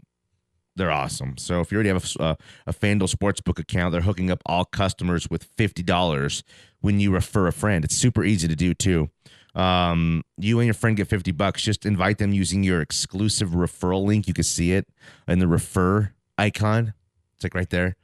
they're 0.75 0.91
awesome. 0.91 1.37
So 1.37 1.59
if 1.59 1.71
you 1.71 1.77
already 1.77 1.89
have 1.89 2.15
a, 2.19 2.23
a, 2.23 2.37
a 2.67 2.73
FanDuel 2.73 3.11
Sportsbook 3.11 3.57
account, 3.57 3.91
they're 3.91 4.01
hooking 4.01 4.29
up 4.29 4.43
all 4.45 4.63
customers 4.63 5.27
with 5.27 5.55
$50 5.57 6.43
when 6.81 6.99
you 6.99 7.11
refer 7.11 7.47
a 7.47 7.51
friend. 7.51 7.83
It's 7.83 7.97
super 7.97 8.23
easy 8.23 8.47
to 8.47 8.55
do 8.55 8.75
too. 8.75 9.09
Um, 9.55 10.21
you 10.37 10.59
and 10.59 10.67
your 10.67 10.75
friend 10.75 10.95
get 10.95 11.07
50 11.07 11.31
bucks. 11.31 11.63
Just 11.63 11.83
invite 11.83 12.19
them 12.19 12.31
using 12.31 12.61
your 12.61 12.79
exclusive 12.79 13.49
referral 13.49 14.05
link. 14.05 14.27
You 14.27 14.35
can 14.35 14.43
see 14.43 14.73
it 14.73 14.87
in 15.27 15.39
the 15.39 15.47
refer 15.47 16.13
icon. 16.37 16.93
It's 17.33 17.43
like 17.43 17.55
right 17.55 17.71
there. 17.71 17.95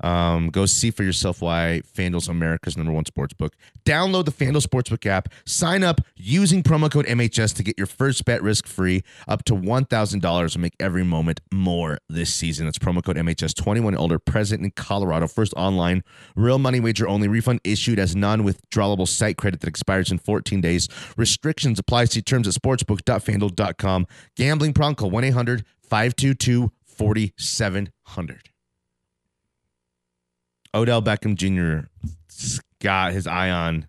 Um, 0.00 0.50
go 0.50 0.66
see 0.66 0.90
for 0.90 1.02
yourself 1.02 1.42
why 1.42 1.82
FanDuel's 1.94 2.28
America's 2.28 2.76
number 2.76 2.92
one 2.92 3.04
sportsbook. 3.04 3.50
Download 3.84 4.24
the 4.24 4.32
FanDuel 4.32 4.64
Sportsbook 4.64 5.06
app. 5.06 5.28
Sign 5.44 5.82
up 5.82 6.00
using 6.16 6.62
promo 6.62 6.90
code 6.90 7.06
MHS 7.06 7.54
to 7.56 7.62
get 7.62 7.76
your 7.78 7.86
first 7.86 8.24
bet 8.24 8.42
risk 8.42 8.66
free 8.66 9.02
up 9.26 9.44
to 9.44 9.54
$1,000 9.54 10.54
and 10.54 10.62
make 10.62 10.74
every 10.78 11.04
moment 11.04 11.40
more 11.52 11.98
this 12.08 12.32
season. 12.32 12.66
That's 12.66 12.78
promo 12.78 13.02
code 13.02 13.16
MHS 13.16 13.54
21 13.54 13.94
and 13.94 14.00
older, 14.00 14.18
present 14.18 14.62
in 14.62 14.70
Colorado. 14.72 15.26
First 15.26 15.54
online, 15.56 16.04
real 16.36 16.58
money 16.58 16.80
wager 16.80 17.08
only. 17.08 17.28
Refund 17.28 17.60
issued 17.64 17.98
as 17.98 18.14
non 18.14 18.42
withdrawable 18.42 19.08
site 19.08 19.36
credit 19.36 19.60
that 19.60 19.68
expires 19.68 20.10
in 20.10 20.18
14 20.18 20.60
days. 20.60 20.88
Restrictions 21.16 21.78
apply. 21.78 22.06
See 22.06 22.22
terms 22.22 22.46
at 22.46 22.54
sportsbook.fanduel.com. 22.54 24.06
Gambling 24.36 24.72
problem, 24.72 24.94
call 24.94 25.10
1 25.10 25.24
800 25.24 25.64
522 25.82 26.70
4700. 26.86 28.50
Odell 30.78 31.02
Beckham 31.02 31.34
Jr. 31.34 31.88
got 32.80 33.12
his 33.12 33.26
eye 33.26 33.50
on 33.50 33.88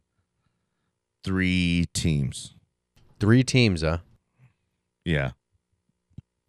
three 1.24 1.86
teams. 1.94 2.56
Three 3.20 3.44
teams, 3.44 3.82
huh? 3.82 4.00
Yeah. 5.06 5.32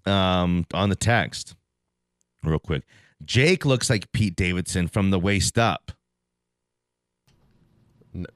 Um, 0.06 0.66
on 0.72 0.88
the 0.88 0.96
text, 0.96 1.54
real 2.42 2.58
quick. 2.58 2.84
Jake 3.24 3.66
looks 3.66 3.90
like 3.90 4.10
Pete 4.12 4.34
Davidson 4.34 4.88
from 4.88 5.10
the 5.10 5.18
waist 5.18 5.58
up. 5.58 5.92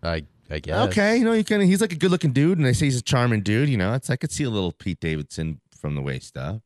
I 0.03 0.25
I 0.51 0.59
guess. 0.59 0.89
Okay, 0.89 1.17
you 1.17 1.25
know, 1.25 1.33
you 1.33 1.43
can. 1.43 1.61
He's 1.63 1.81
like 1.81 1.93
a 1.93 1.97
good-looking 1.97 2.33
dude, 2.33 2.59
and 2.59 2.67
they 2.67 2.75
say 2.75 2.87
he's 2.87 2.99
a 2.99 3.03
charming 3.03 3.41
dude. 3.41 3.69
You 3.69 3.77
know, 3.79 3.95
it's 3.95 4.11
I 4.11 4.17
could 4.17 4.31
see 4.31 4.45
a 4.45 4.51
little 4.51 4.73
Pete 4.73 5.01
Davidson 5.01 5.61
from 5.77 5.95
the 5.95 6.03
waist 6.03 6.37
up, 6.37 6.63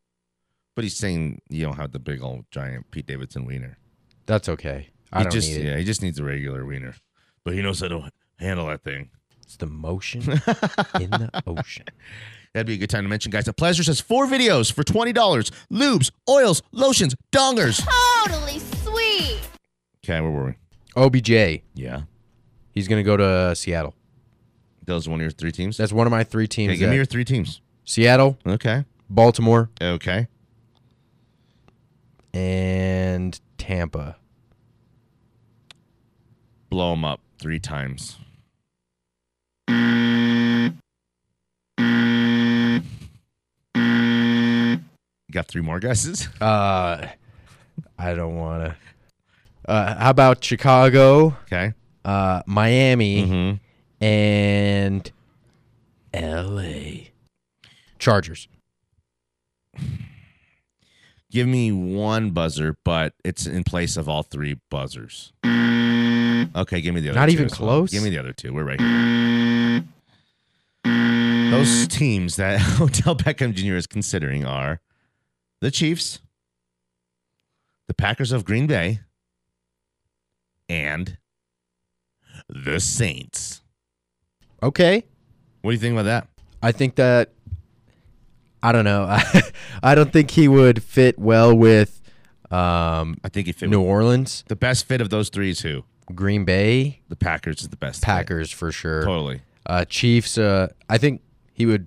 but 0.75 0.85
he's 0.85 0.97
saying 0.97 1.41
you 1.49 1.65
don't 1.65 1.77
have 1.77 1.93
the 1.93 1.99
big 1.99 2.23
old 2.23 2.45
giant 2.51 2.91
Pete 2.91 3.07
Davidson 3.07 3.45
wiener. 3.47 3.79
That's 4.27 4.49
okay. 4.49 4.89
I 5.13 5.19
he 5.19 5.25
don't 5.25 5.33
just 5.33 5.49
need 5.51 5.61
it. 5.61 5.65
yeah, 5.67 5.77
he 5.79 5.85
just 5.85 6.03
needs 6.03 6.19
a 6.19 6.25
regular 6.25 6.65
wiener, 6.65 6.95
but 7.45 7.55
he 7.55 7.63
knows 7.63 7.81
how 7.81 7.89
to 7.89 8.11
handle 8.39 8.67
that 8.67 8.83
thing. 8.83 9.11
It's 9.43 9.57
the 9.57 9.67
motion 9.67 10.21
in 11.01 11.11
the 11.11 11.43
ocean. 11.47 11.87
That'd 12.53 12.67
be 12.67 12.75
a 12.75 12.77
good 12.79 12.91
time 12.91 13.05
to 13.05 13.09
mention, 13.09 13.31
guys. 13.31 13.45
The 13.45 13.53
Pleasure 13.53 13.83
says 13.85 14.01
four 14.01 14.27
videos 14.27 14.71
for 14.73 14.83
twenty 14.85 15.13
dollars: 15.13 15.51
lubes, 15.73 16.11
oils, 16.29 16.63
lotions, 16.73 17.15
dongers. 17.33 17.83
Totally 18.27 18.59
sweet. 18.59 19.41
Okay, 20.05 20.21
where 20.21 20.31
were 20.31 20.47
we? 20.47 20.55
OBJ. 21.03 21.63
Yeah, 21.75 22.03
He's 22.73 22.89
gonna 22.89 23.03
go 23.03 23.17
to 23.17 23.25
uh, 23.25 23.55
Seattle. 23.55 23.95
those 24.85 25.07
are 25.07 25.11
one 25.11 25.21
of 25.21 25.23
your 25.23 25.31
three 25.31 25.53
teams. 25.53 25.77
That's 25.77 25.93
one 25.93 26.07
of 26.07 26.11
my 26.11 26.25
three 26.25 26.47
teams. 26.49 26.71
Okay, 26.73 26.79
give 26.79 26.91
me 26.91 26.97
your 26.97 27.05
three 27.05 27.25
teams. 27.25 27.61
Seattle, 27.85 28.39
Okay, 28.47 28.85
Baltimore, 29.09 29.71
okay. 29.81 30.27
and 32.35 33.39
Tampa. 33.57 34.17
Blow 36.71 36.91
them 36.91 37.05
up 37.05 37.21
three 37.39 37.59
times. 37.59 38.19
You 45.29 45.33
got 45.33 45.47
three 45.47 45.63
more 45.63 45.81
guesses. 45.81 46.29
Uh, 46.41 47.07
I 47.99 48.15
don't 48.15 48.37
want 48.37 48.65
to. 48.65 48.77
Uh, 49.71 49.99
how 49.99 50.11
about 50.11 50.43
Chicago, 50.43 51.37
Okay. 51.45 51.75
uh, 52.05 52.43
Miami, 52.47 53.27
Mm-hmm. 53.27 54.05
and 54.05 55.13
L.A. 56.15 57.11
Chargers? 57.99 58.49
Give 61.31 61.47
me 61.47 61.71
one 61.73 62.31
buzzer, 62.31 62.77
but 62.85 63.13
it's 63.25 63.47
in 63.47 63.63
place 63.65 63.97
of 63.97 64.09
all 64.09 64.23
three 64.23 64.59
buzzers. 64.71 65.33
Okay, 66.59 66.81
give 66.81 66.95
me 66.95 67.01
the 67.01 67.11
other. 67.11 67.21
Not 67.21 67.27
two 67.27 67.33
even 67.33 67.45
as 67.47 67.53
well. 67.61 67.69
close? 67.69 67.91
Give 67.93 68.03
me 68.03 68.11
the 68.11 68.19
other 68.19 68.33
two. 68.33 68.53
We're 68.53 68.65
right 68.65 68.81
here. 68.81 69.85
Those 71.51 71.87
teams 71.89 72.37
that 72.37 72.61
Odell 72.81 73.17
Beckham 73.17 73.55
Jr. 73.55 73.77
is 73.77 73.87
considering 73.87 74.45
are 74.45 74.81
the 75.61 75.71
Chiefs, 75.71 76.21
the 77.87 77.95
Packers 77.95 78.33
of 78.33 78.45
Green 78.45 78.67
Bay, 78.67 79.01
and 80.69 81.17
the 82.49 82.81
Saints. 82.81 83.63
Okay. 84.63 85.05
What 85.63 85.71
do 85.71 85.75
you 85.75 85.81
think 85.81 85.93
about 85.95 86.05
that? 86.05 86.29
I 86.63 86.73
think 86.73 86.97
that 86.97 87.33
I 88.63 88.73
don't 88.73 88.85
know. 88.85 89.07
I 89.83 89.95
don't 89.95 90.13
think 90.13 90.33
he 90.33 90.49
would 90.49 90.83
fit 90.83 91.19
well 91.19 91.57
with 91.57 92.01
um, 92.51 93.19
I 93.23 93.29
think 93.31 93.47
if 93.49 93.63
it 93.63 93.69
New 93.69 93.83
Orleans. 93.83 94.43
the 94.49 94.57
best 94.57 94.87
fit 94.87 95.01
of 95.01 95.11
those 95.11 95.29
three 95.29 95.51
is 95.51 95.61
who? 95.61 95.85
Green 96.15 96.45
Bay, 96.45 97.01
The 97.09 97.17
Packers 97.17 97.61
is 97.63 97.69
the 97.69 97.77
best. 97.77 98.03
Packers 98.03 98.51
for 98.51 98.73
sure. 98.73 99.03
Totally. 99.05 99.43
Uh, 99.67 99.85
Chiefs. 99.85 100.39
Uh, 100.39 100.69
I 100.89 100.99
think 100.99 101.21
he 101.53 101.67
would 101.67 101.87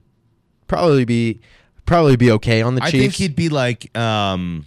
probably 0.68 1.06
be 1.06 1.42
probably 1.86 2.16
be 2.16 2.32
okay 2.32 2.62
on 2.62 2.76
the 2.76 2.82
Chiefs. 2.82 2.88
I 2.88 2.92
Chiefs. 2.92 3.18
think 3.18 3.30
he'd 3.30 3.36
be 3.36 3.50
like 3.50 3.98
um, 3.98 4.66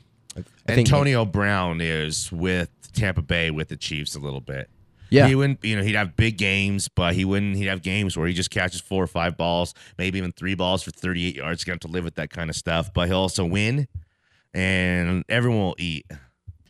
think- 0.67 0.79
Antonio 0.79 1.25
Brown 1.25 1.81
is 1.81 2.31
with 2.33 2.71
Tampa 2.93 3.23
Bay 3.23 3.51
with 3.51 3.69
the 3.69 3.77
Chiefs 3.77 4.15
a 4.15 4.21
little 4.21 4.41
bit. 4.41 4.69
Yeah. 5.11 5.29
He 5.29 5.37
wouldn't, 5.37 5.65
you 5.65 5.77
know, 5.77 5.83
he'd 5.85 5.95
have 5.95 6.17
big 6.17 6.39
games, 6.39 6.89
but 6.89 7.15
he 7.15 7.25
wouldn't. 7.25 7.57
He'd 7.57 7.67
have 7.67 7.83
games 7.83 8.17
where 8.17 8.27
he 8.27 8.35
just 8.35 8.51
catches 8.51 8.81
four 8.81 9.05
or 9.05 9.07
five 9.07 9.37
balls, 9.37 9.73
maybe 9.97 10.19
even 10.19 10.33
three 10.33 10.57
balls 10.57 10.83
for 10.83 10.91
38 10.91 11.37
yards. 11.37 11.61
He's 11.61 11.65
going 11.65 11.79
to 11.79 11.85
have 11.87 11.91
to 11.91 11.95
live 11.95 12.03
with 12.05 12.17
that 12.17 12.31
kind 12.31 12.51
of 12.51 12.57
stuff, 12.57 12.93
but 12.93 13.07
he'll 13.07 13.19
also 13.19 13.45
win, 13.45 13.87
and 14.53 15.25
everyone 15.29 15.61
will 15.61 15.77
eat. 15.79 16.07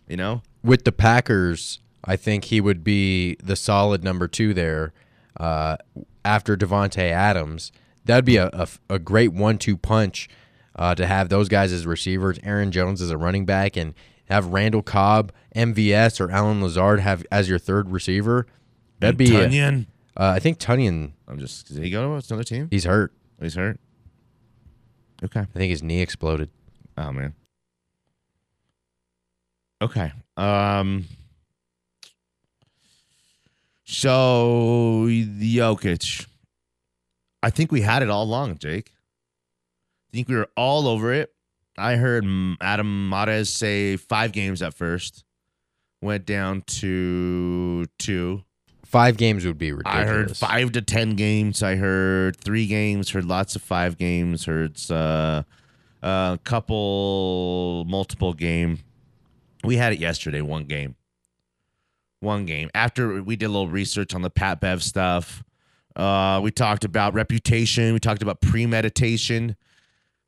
You 0.08 0.18
know, 0.18 0.42
with 0.62 0.84
the 0.84 0.92
Packers, 0.92 1.78
I 2.06 2.16
think 2.16 2.44
he 2.44 2.60
would 2.60 2.84
be 2.84 3.36
the 3.42 3.56
solid 3.56 4.04
number 4.04 4.28
two 4.28 4.52
there 4.54 4.92
uh, 5.38 5.76
after 6.24 6.56
Davante 6.56 7.10
Adams. 7.10 7.72
That'd 8.04 8.24
be 8.26 8.36
a, 8.36 8.48
a, 8.52 8.68
a 8.90 8.98
great 8.98 9.32
one-two 9.32 9.76
punch 9.78 10.28
uh, 10.76 10.94
to 10.96 11.06
have 11.06 11.28
those 11.30 11.48
guys 11.48 11.72
as 11.72 11.86
receivers, 11.86 12.38
Aaron 12.42 12.70
Jones 12.70 13.00
as 13.00 13.10
a 13.10 13.16
running 13.16 13.46
back, 13.46 13.76
and 13.76 13.94
have 14.26 14.46
Randall 14.48 14.82
Cobb, 14.82 15.32
MVS, 15.56 16.20
or 16.20 16.30
Allen 16.30 16.60
Lazard 16.62 17.00
have 17.00 17.24
as 17.32 17.48
your 17.48 17.58
third 17.58 17.90
receiver. 17.90 18.46
That'd 19.00 19.16
be. 19.16 19.34
a- 19.34 19.48
uh, 20.16 20.32
I 20.36 20.38
think 20.38 20.58
Tonyan, 20.58 21.12
I'm 21.26 21.38
just. 21.38 21.68
Did 21.74 21.82
he 21.82 21.90
go 21.90 22.18
to 22.20 22.26
another 22.26 22.44
team? 22.44 22.68
he's 22.70 22.84
hurt. 22.84 23.12
He's 23.40 23.54
hurt. 23.54 23.80
Okay. 25.24 25.40
I 25.40 25.58
think 25.58 25.70
his 25.70 25.82
knee 25.82 26.00
exploded. 26.02 26.50
Oh 26.98 27.10
man. 27.12 27.34
Okay. 29.82 30.12
Um. 30.36 31.06
So 33.84 35.06
Jokic, 35.08 36.26
I 37.42 37.50
think 37.50 37.70
we 37.70 37.82
had 37.82 38.02
it 38.02 38.10
all 38.10 38.24
along, 38.24 38.58
Jake. 38.58 38.90
I 40.10 40.16
think 40.16 40.28
we 40.28 40.36
were 40.36 40.48
all 40.56 40.88
over 40.88 41.12
it. 41.12 41.32
I 41.76 41.96
heard 41.96 42.24
Adam 42.60 43.08
Mares 43.08 43.50
say 43.50 43.96
five 43.96 44.32
games 44.32 44.62
at 44.62 44.74
first, 44.74 45.24
went 46.00 46.24
down 46.24 46.62
to 46.62 47.86
two. 47.98 48.44
Five 48.84 49.16
games 49.16 49.44
would 49.44 49.58
be 49.58 49.72
ridiculous. 49.72 50.08
I 50.08 50.12
heard 50.12 50.36
five 50.36 50.72
to 50.72 50.82
ten 50.82 51.16
games. 51.16 51.62
I 51.62 51.74
heard 51.74 52.36
three 52.36 52.66
games. 52.66 53.10
Heard 53.10 53.24
lots 53.24 53.56
of 53.56 53.62
five 53.62 53.98
games. 53.98 54.44
Heard 54.44 54.78
uh, 54.88 55.42
a 56.00 56.38
couple 56.44 57.84
multiple 57.88 58.34
game. 58.34 58.78
We 59.64 59.76
had 59.76 59.92
it 59.92 59.98
yesterday. 59.98 60.42
One 60.42 60.64
game. 60.64 60.94
One 62.24 62.46
game. 62.46 62.70
After 62.74 63.22
we 63.22 63.36
did 63.36 63.46
a 63.46 63.48
little 63.48 63.68
research 63.68 64.14
on 64.14 64.22
the 64.22 64.30
Pat 64.30 64.60
Bev 64.60 64.82
stuff, 64.82 65.44
uh, 65.94 66.40
we 66.42 66.50
talked 66.50 66.84
about 66.84 67.14
reputation. 67.14 67.92
We 67.92 68.00
talked 68.00 68.22
about 68.22 68.40
premeditation. 68.40 69.56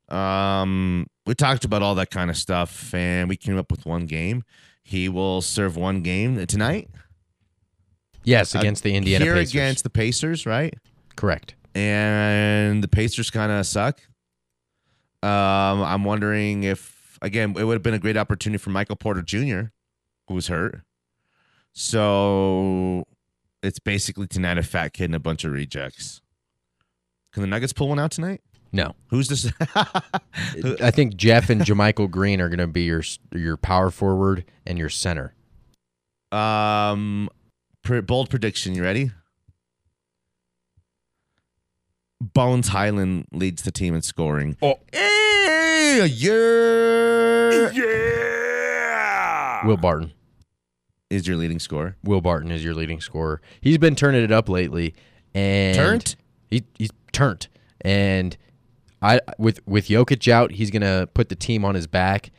Um, 0.09 1.07
we 1.25 1.35
talked 1.35 1.65
about 1.65 1.81
all 1.81 1.95
that 1.95 2.09
kind 2.11 2.29
of 2.29 2.37
stuff, 2.37 2.93
and 2.93 3.27
we 3.27 3.35
came 3.35 3.57
up 3.57 3.69
with 3.71 3.85
one 3.85 4.05
game. 4.05 4.43
He 4.83 5.09
will 5.09 5.41
serve 5.41 5.75
one 5.75 6.01
game 6.01 6.45
tonight 6.47 6.89
Yes, 8.23 8.55
against 8.55 8.83
the 8.83 8.95
Indiana 8.95 9.25
here 9.25 9.33
Pacers. 9.33 9.51
against 9.53 9.83
the 9.83 9.89
Pacers, 9.89 10.45
right? 10.45 10.73
Correct. 11.17 11.55
and 11.75 12.81
the 12.83 12.87
Pacers 12.87 13.29
kind 13.29 13.51
of 13.51 13.65
suck. 13.65 13.99
Um, 15.23 15.81
I'm 15.83 16.03
wondering 16.05 16.63
if 16.63 17.17
again 17.21 17.55
it 17.57 17.63
would 17.65 17.73
have 17.73 17.83
been 17.83 17.93
a 17.95 17.99
great 17.99 18.15
opportunity 18.17 18.59
for 18.61 18.69
Michael 18.69 18.95
Porter 18.95 19.21
Jr., 19.21 19.71
who 20.27 20.35
was 20.35 20.47
hurt. 20.47 20.81
So 21.79 23.05
it's 23.61 23.77
basically 23.77 24.25
tonight 24.25 24.57
a 24.57 24.63
fat 24.63 24.93
kid 24.93 25.03
and 25.05 25.13
a 25.15 25.19
bunch 25.19 25.43
of 25.43 25.51
rejects. 25.51 26.21
Can 27.31 27.41
the 27.41 27.47
Nuggets 27.47 27.71
pull 27.71 27.89
one 27.89 27.99
out 27.99 28.09
tonight? 28.09 28.41
No. 28.71 28.95
Who's 29.11 29.27
this? 29.27 29.51
I 30.81 30.89
think 30.89 31.17
Jeff 31.17 31.51
and 31.51 31.61
JaMychal 31.61 32.09
Green 32.09 32.41
are 32.41 32.49
going 32.49 32.57
to 32.57 32.65
be 32.65 32.81
your 32.85 33.03
your 33.31 33.57
power 33.57 33.91
forward 33.91 34.43
and 34.65 34.79
your 34.79 34.89
center. 34.89 35.35
um, 36.31 37.29
pre- 37.83 38.01
bold 38.01 38.31
prediction. 38.31 38.73
You 38.73 38.81
ready? 38.81 39.11
Bones 42.19 42.69
Hyland 42.69 43.27
leads 43.31 43.61
the 43.61 43.71
team 43.71 43.93
in 43.93 44.01
scoring. 44.01 44.57
Oh, 44.63 44.79
yeah, 44.91 46.05
yeah. 47.71 49.67
Will 49.67 49.77
Barton. 49.77 50.11
Is 51.09 51.27
your 51.27 51.37
leading 51.37 51.59
scorer. 51.59 51.95
Will 52.03 52.21
Barton 52.21 52.51
is 52.51 52.63
your 52.63 52.73
leading 52.73 53.01
scorer. 53.01 53.41
He's 53.61 53.77
been 53.77 53.95
turning 53.95 54.23
it 54.23 54.31
up 54.31 54.49
lately, 54.49 54.93
and 55.33 55.75
Turned? 55.75 56.15
He 56.49 56.63
he's 56.77 56.91
turned, 57.11 57.47
and 57.81 58.37
I 59.01 59.21
with 59.37 59.65
with 59.67 59.87
Jokic 59.87 60.31
out, 60.31 60.51
he's 60.51 60.71
gonna 60.71 61.07
put 61.13 61.29
the 61.29 61.35
team 61.35 61.65
on 61.65 61.75
his 61.75 61.87
back, 61.87 62.31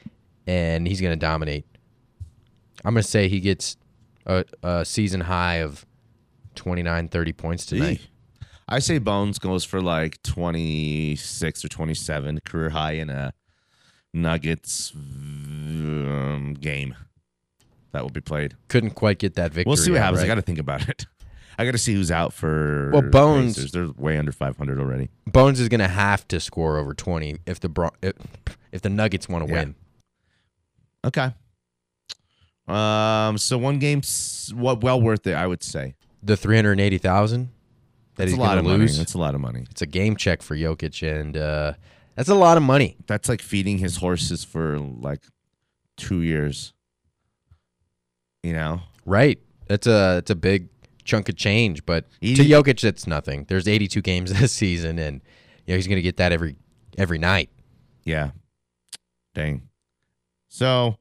and 0.46 0.86
he's 0.86 1.00
gonna 1.00 1.16
dominate. 1.16 1.66
I'm 2.84 2.94
gonna 2.94 3.02
say 3.02 3.28
he 3.28 3.40
gets 3.40 3.76
a, 4.26 4.44
a 4.62 4.84
season 4.84 5.22
high 5.22 5.56
of 5.56 5.84
29, 6.54 7.08
30 7.08 7.32
points 7.32 7.66
tonight. 7.66 8.00
I 8.68 8.80
say 8.80 8.98
Bones 8.98 9.38
goes 9.38 9.64
for 9.64 9.80
like 9.80 10.22
26 10.22 11.64
or 11.64 11.68
27 11.68 12.40
career 12.44 12.70
high 12.70 12.92
in 12.92 13.08
a 13.08 13.32
Nuggets 14.12 14.92
um, 14.94 16.54
game 16.60 16.94
that 17.92 18.02
will 18.02 18.10
be 18.10 18.20
played. 18.20 18.54
Couldn't 18.68 18.90
quite 18.90 19.18
get 19.18 19.34
that 19.34 19.52
victory. 19.52 19.68
We'll 19.68 19.76
see 19.76 19.90
what 19.90 20.00
happens. 20.00 20.22
I 20.22 20.26
got 20.26 20.34
to 20.36 20.42
think 20.42 20.58
about 20.58 20.88
it. 20.88 21.06
I 21.60 21.64
got 21.64 21.72
to 21.72 21.78
see 21.78 21.94
who's 21.94 22.10
out 22.12 22.32
for. 22.32 22.90
Well, 22.92 23.02
Bones- 23.02 23.56
Pacers. 23.56 23.72
They're 23.72 23.88
way 23.96 24.16
under 24.16 24.30
500 24.30 24.78
already. 24.78 25.08
Bones 25.26 25.58
is 25.58 25.68
gonna 25.68 25.88
have 25.88 26.26
to 26.28 26.38
score 26.38 26.78
over 26.78 26.94
20 26.94 27.38
if 27.46 27.58
the 27.58 27.68
Bron- 27.68 27.90
if, 28.00 28.12
if 28.70 28.82
the 28.82 28.90
Nuggets 28.90 29.28
want 29.28 29.46
to 29.46 29.52
Yeah. 29.52 29.58
win. 29.60 29.74
Okay. 31.04 31.32
Um. 32.68 33.38
So 33.38 33.56
one 33.58 33.80
what 34.54 34.82
well 34.82 35.00
worth 35.00 35.26
it, 35.26 35.34
I 35.34 35.46
would 35.46 35.62
say. 35.62 35.94
The 36.22 36.36
380,000 36.36 37.46
that 37.46 37.50
That's 38.16 38.30
he's 38.32 38.38
a 38.38 38.40
lot 38.40 38.58
of 38.58 38.64
money. 38.64 38.86
That's 38.86 39.14
a 39.14 39.18
lot 39.18 39.34
of 39.34 39.40
money. 39.40 39.64
It's 39.70 39.80
a 39.82 39.86
game 39.86 40.16
check 40.16 40.42
for 40.42 40.56
Jokic, 40.56 41.02
and 41.08 41.36
uh, 41.36 41.72
that's 42.16 42.28
a 42.28 42.34
lot 42.34 42.56
of 42.56 42.62
money. 42.62 42.96
That's 43.06 43.28
like 43.28 43.40
feeding 43.40 43.78
his 43.78 43.96
horses 43.98 44.44
for 44.44 44.78
like 44.78 45.20
two 45.96 46.22
years. 46.22 46.72
You 48.42 48.52
know. 48.52 48.80
Right. 49.04 49.38
That's 49.66 49.86
a 49.86 50.18
it's 50.18 50.30
a 50.30 50.34
big 50.36 50.68
chunk 51.04 51.28
of 51.28 51.36
change, 51.36 51.84
but 51.86 52.06
He- 52.20 52.34
to 52.34 52.42
Jokic, 52.44 52.80
that's 52.80 53.06
nothing. 53.06 53.44
There's 53.48 53.66
82 53.68 54.00
games 54.02 54.32
this 54.40 54.52
season, 54.52 54.98
and 54.98 55.20
you 55.66 55.72
know 55.72 55.76
he's 55.76 55.86
gonna 55.86 56.02
get 56.02 56.16
that 56.18 56.32
every 56.32 56.56
every 56.96 57.18
night. 57.18 57.50
Yeah. 58.04 58.30
Dang. 59.34 59.62
So 60.48 60.96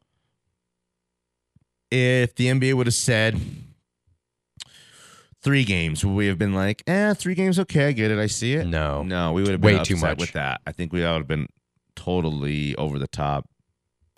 if 1.92 2.36
the 2.36 2.48
NBA 2.48 2.74
would 2.74 2.88
have 2.88 2.94
said 2.94 3.40
three 5.42 5.64
games, 5.64 6.04
would 6.04 6.14
we 6.14 6.28
have 6.28 6.38
been 6.38 6.54
like, 6.54 6.84
eh, 6.88 7.14
three 7.14 7.34
games, 7.36 7.58
okay, 7.60 7.88
I 7.88 7.92
get 7.94 8.12
it, 8.12 8.20
I 8.20 8.28
see 8.28 8.54
it. 8.54 8.68
No. 8.68 9.04
No, 9.04 9.32
we 9.34 9.42
would 9.44 9.52
have 9.52 9.62
been 9.62 9.78
Way 9.78 9.84
too 9.84 9.96
much. 9.96 10.20
with 10.20 10.34
that. 10.34 10.62
I 10.68 10.72
think 10.74 10.92
we 10.92 11.00
would 11.00 11.08
have 11.08 11.28
been 11.28 11.48
totally 11.96 12.76
over 12.76 13.00
the 13.00 13.08
top. 13.08 13.48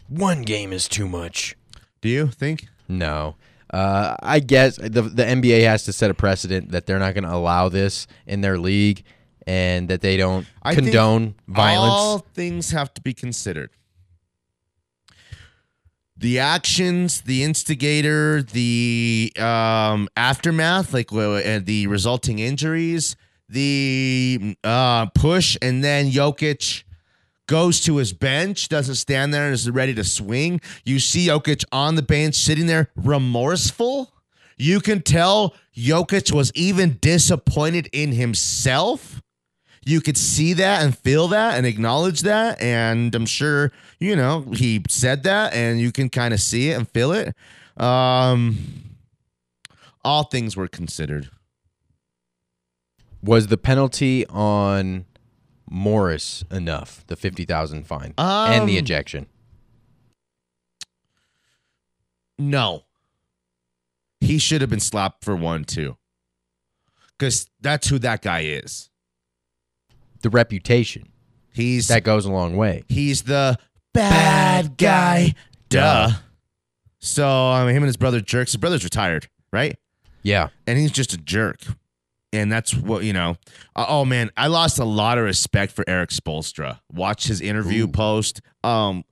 One 0.08 0.42
game 0.42 0.74
is 0.74 0.88
too 0.88 1.08
much. 1.08 1.56
Do 2.02 2.10
you 2.10 2.28
think? 2.28 2.68
No. 2.90 3.36
Uh, 3.72 4.16
I 4.22 4.40
guess 4.40 4.78
the 4.78 5.04
the 5.04 5.24
NBA 5.24 5.64
has 5.64 5.84
to 5.84 5.94
set 5.94 6.10
a 6.10 6.16
precedent 6.16 6.72
that 6.72 6.88
they're 6.88 7.00
not 7.00 7.14
going 7.14 7.24
to 7.24 7.34
allow 7.34 7.70
this 7.70 8.08
in 8.26 8.42
their 8.42 8.58
league, 8.58 9.04
and 9.46 9.88
that 9.90 10.02
they 10.02 10.18
don't 10.18 10.48
I 10.64 10.74
condone 10.74 11.36
violence. 11.48 11.94
All 11.94 12.20
things 12.34 12.72
have 12.72 12.92
to 12.96 13.02
be 13.02 13.14
considered. 13.14 13.70
The 16.18 16.40
actions, 16.40 17.22
the 17.22 17.44
instigator, 17.44 18.42
the 18.42 19.32
um, 19.38 20.10
aftermath, 20.18 20.92
like 20.94 21.14
uh, 21.14 21.36
and 21.36 21.66
the 21.66 21.88
resulting 21.88 22.40
injuries, 22.40 23.16
the 23.48 24.58
uh, 24.64 25.06
push, 25.08 25.58
and 25.62 25.84
then 25.84 26.10
Jokic 26.12 26.84
goes 27.50 27.82
to 27.82 27.98
his 27.98 28.14
bench, 28.14 28.70
doesn't 28.70 28.96
stand 28.96 29.34
there 29.34 29.46
and 29.46 29.54
is 29.54 29.70
ready 29.70 29.94
to 29.96 30.04
swing. 30.04 30.62
You 30.86 31.00
see 31.00 31.28
Jokic 31.28 31.66
on 31.72 31.96
the 31.96 32.04
bench 32.04 32.36
sitting 32.36 32.68
there 32.68 32.92
remorseful. 32.96 34.14
You 34.56 34.80
can 34.80 35.02
tell 35.02 35.56
Jokic 35.76 36.32
was 36.32 36.52
even 36.54 37.00
disappointed 37.02 37.90
in 37.92 38.12
himself 38.12 39.22
you 39.86 40.02
could 40.02 40.18
see 40.18 40.54
that 40.54 40.84
and 40.84 40.96
feel 40.96 41.30
that 41.30 41.58
and 41.58 41.66
acknowledge 41.66 42.22
that 42.22 42.62
and 42.62 43.16
i'm 43.16 43.26
sure 43.26 43.72
you 43.98 44.14
know 44.14 44.42
he 44.54 44.84
said 44.90 45.24
that 45.24 45.54
and 45.54 45.80
you 45.80 45.92
can 45.92 46.10
kind 46.10 46.34
of 46.34 46.42
see 46.42 46.70
it 46.70 46.74
and 46.74 46.88
feel 46.90 47.14
it 47.14 47.34
um 47.78 48.58
all 50.04 50.24
things 50.24 50.56
were 50.56 50.68
considered 50.68 51.30
Was 53.24 53.48
the 53.48 53.58
penalty 53.58 54.26
on 54.28 55.06
Morris 55.70 56.44
enough? 56.52 57.06
The 57.08 57.16
fifty 57.16 57.46
thousand 57.46 57.86
fine 57.88 58.14
and 58.18 58.68
the 58.68 58.74
Um, 58.78 58.84
ejection. 58.84 59.28
no 62.38 62.84
he 64.22 64.28
he 64.34 64.38
should 64.38 64.62
have 64.62 64.70
been 64.70 64.80
slapped 64.82 65.24
for 65.24 65.36
one 65.36 65.64
too. 65.64 65.96
Because 67.18 67.50
that's 67.62 67.88
who 67.88 68.00
that 68.00 68.22
guy 68.22 68.42
is. 68.42 68.90
The 70.22 70.30
reputation 70.30 71.10
He's 71.54 71.88
that 71.88 72.04
goes 72.04 72.26
a 72.26 72.32
long 72.32 72.56
way. 72.58 72.84
he's 72.90 73.24
the 73.24 73.58
bad 73.94 74.78
guy. 74.78 75.36
Duh. 75.70 76.12
So 77.00 77.26
I 77.28 77.66
mean, 77.66 77.76
him 77.76 77.84
and 77.84 77.88
his 77.88 77.98
brother 77.98 78.20
jerks. 78.22 78.52
His 78.52 78.58
brother's 78.60 78.84
retired, 78.84 79.30
right? 79.52 79.78
Yeah. 80.22 80.50
and 80.68 80.78
he's 80.78 80.92
just 80.92 81.14
a 81.14 81.18
jerk. 81.18 81.62
And 82.32 82.52
that's 82.52 82.76
what 82.76 83.04
you 83.04 83.14
know. 83.14 83.38
Uh, 83.76 83.86
oh 83.88 84.06
man, 84.06 84.30
I 84.38 84.48
lost 84.48 84.78
a 84.78 84.86
lot 84.86 85.18
of 85.18 85.24
respect 85.24 85.72
for 85.72 85.84
Erik 85.88 86.12
Spoelstra. 86.12 86.80
Watch 86.92 87.26
his 87.26 87.42
interview 87.42 87.88
post. 87.88 88.42
Um, 88.64 89.04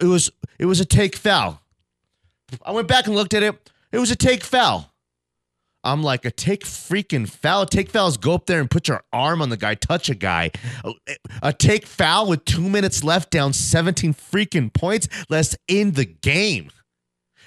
it 0.00 0.06
was 0.06 0.30
it 0.58 0.66
was 0.66 0.80
a 0.80 0.84
take 0.84 1.16
foul. 1.16 1.62
I 2.64 2.72
went 2.72 2.88
back 2.88 3.06
and 3.06 3.16
looked 3.16 3.34
at 3.34 3.42
it. 3.42 3.70
It 3.92 3.98
was 3.98 4.10
a 4.10 4.16
take 4.16 4.44
foul. 4.44 4.92
I'm 5.84 6.02
like 6.02 6.24
a 6.24 6.30
take 6.30 6.64
freaking 6.64 7.28
foul. 7.28 7.64
Take 7.64 7.90
fouls 7.90 8.16
go 8.16 8.34
up 8.34 8.46
there 8.46 8.60
and 8.60 8.70
put 8.70 8.88
your 8.88 9.02
arm 9.12 9.40
on 9.40 9.48
the 9.48 9.56
guy, 9.56 9.74
touch 9.74 10.10
a 10.10 10.14
guy. 10.14 10.50
A, 10.84 10.92
a 11.42 11.52
take 11.52 11.86
foul 11.86 12.28
with 12.28 12.44
two 12.44 12.68
minutes 12.68 13.04
left, 13.04 13.30
down 13.30 13.52
17 13.52 14.12
freaking 14.12 14.72
points. 14.72 15.08
Let's 15.28 15.56
end 15.68 15.94
the 15.94 16.04
game. 16.04 16.70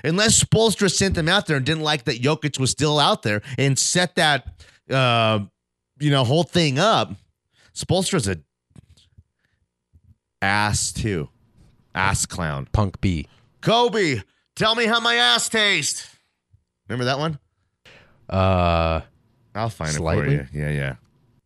Unless 0.03 0.43
Spoelstra 0.43 0.89
sent 0.89 1.15
them 1.15 1.29
out 1.29 1.45
there 1.45 1.57
and 1.57 1.65
didn't 1.65 1.83
like 1.83 2.05
that 2.05 2.21
Jokic 2.21 2.59
was 2.59 2.71
still 2.71 2.97
out 2.99 3.21
there 3.21 3.41
and 3.57 3.77
set 3.77 4.15
that 4.15 4.47
uh, 4.91 5.39
you 5.99 6.09
know, 6.11 6.23
whole 6.23 6.43
thing 6.43 6.79
up. 6.79 7.13
Spoelstra's 7.73 8.27
a 8.27 8.37
ass 10.41 10.91
too. 10.91 11.29
Ass 11.93 12.25
clown. 12.25 12.67
Punk 12.71 13.01
B. 13.01 13.27
Kobe, 13.61 14.21
tell 14.55 14.75
me 14.75 14.85
how 14.85 14.99
my 14.99 15.15
ass 15.15 15.49
tastes. 15.49 16.07
Remember 16.87 17.05
that 17.05 17.19
one? 17.19 17.39
Uh, 18.29 19.01
I'll 19.53 19.69
find 19.69 19.91
Slightly? 19.91 20.35
it 20.35 20.47
for 20.49 20.57
you. 20.57 20.63
Yeah, 20.63 20.71
yeah. 20.71 20.95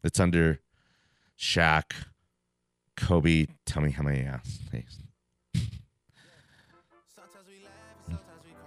It's 0.03 0.19
under 0.19 0.59
Shaq. 1.37 1.91
Kobe, 2.95 3.47
tell 3.65 3.81
me 3.81 3.91
how 3.91 4.03
my 4.03 4.15
ass 4.15 4.59
tastes. 4.71 4.99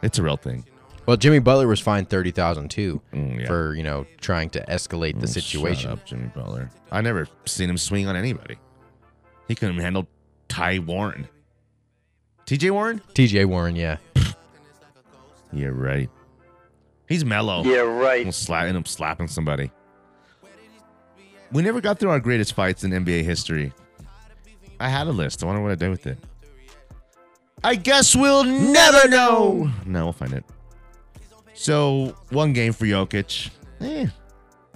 It's 0.00 0.16
a 0.16 0.22
real 0.22 0.36
thing. 0.36 0.64
Well, 1.08 1.16
Jimmy 1.16 1.38
Butler 1.38 1.66
was 1.66 1.80
fined 1.80 2.08
thirty 2.10 2.30
thousand 2.30 2.68
too 2.70 3.00
Mm, 3.14 3.40
yeah. 3.40 3.46
for 3.46 3.74
you 3.74 3.82
know 3.82 4.06
trying 4.20 4.50
to 4.50 4.64
escalate 4.66 5.18
the 5.18 5.26
Mm, 5.26 5.30
situation. 5.30 5.90
Shut 5.90 5.98
up, 5.98 6.04
Jimmy 6.04 6.28
Butler. 6.34 6.70
I 6.92 7.00
never 7.00 7.26
seen 7.46 7.70
him 7.70 7.78
swing 7.78 8.06
on 8.06 8.14
anybody. 8.14 8.56
He 9.48 9.54
couldn't 9.54 9.78
handle 9.78 10.06
Ty 10.48 10.80
Warren. 10.80 11.26
TJ 12.46 12.70
Warren? 12.70 13.00
T.J. 13.14 13.44
Warren, 13.46 13.74
yeah. 13.74 13.96
Yeah, 15.52 15.68
right. 15.68 16.10
He's 17.08 17.24
mellow. 17.24 17.64
Yeah, 17.64 17.78
right. 17.78 18.20
Almost 18.20 18.42
slapping 18.42 18.76
him, 18.76 18.84
slapping 18.84 19.28
somebody. 19.28 19.70
We 21.52 21.62
never 21.62 21.80
got 21.80 21.98
through 21.98 22.10
our 22.10 22.20
greatest 22.20 22.52
fights 22.52 22.84
in 22.84 22.90
NBA 22.90 23.22
history. 23.24 23.72
I 24.78 24.90
had 24.90 25.06
a 25.06 25.10
list. 25.10 25.42
I 25.42 25.46
wonder 25.46 25.62
what 25.62 25.72
I 25.72 25.74
did 25.76 25.88
with 25.88 26.06
it. 26.06 26.18
I 27.64 27.76
guess 27.76 28.14
we'll 28.14 28.44
never 28.44 29.08
know. 29.08 29.70
No, 29.86 30.04
we'll 30.04 30.12
find 30.12 30.34
it. 30.34 30.44
So 31.58 32.14
one 32.30 32.52
game 32.52 32.72
for 32.72 32.86
Jokic. 32.86 33.50
Eh, 33.80 34.06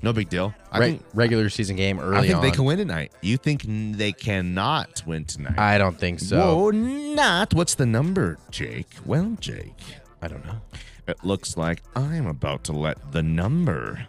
no 0.02 0.12
big 0.12 0.28
deal. 0.28 0.52
I 0.72 0.78
Re- 0.78 0.86
think, 0.90 1.02
regular 1.14 1.48
season 1.48 1.76
game 1.76 2.00
early 2.00 2.18
I 2.18 2.22
think 2.22 2.36
on. 2.36 2.42
they 2.42 2.50
can 2.50 2.64
win 2.64 2.76
tonight. 2.78 3.12
You 3.22 3.36
think 3.36 3.62
they 3.96 4.10
cannot 4.12 5.02
win 5.06 5.24
tonight? 5.24 5.58
I 5.58 5.78
don't 5.78 5.96
think 5.96 6.18
so. 6.18 6.38
Whoa, 6.56 6.70
not. 6.70 7.54
What's 7.54 7.76
the 7.76 7.86
number, 7.86 8.36
Jake? 8.50 8.88
Well, 9.06 9.36
Jake, 9.40 9.78
I 10.22 10.26
don't 10.28 10.44
know. 10.44 10.60
it 11.06 11.22
looks 11.24 11.56
like 11.56 11.82
I'm 11.94 12.26
about 12.26 12.64
to 12.64 12.72
let 12.72 13.12
the 13.12 13.22
number 13.22 14.04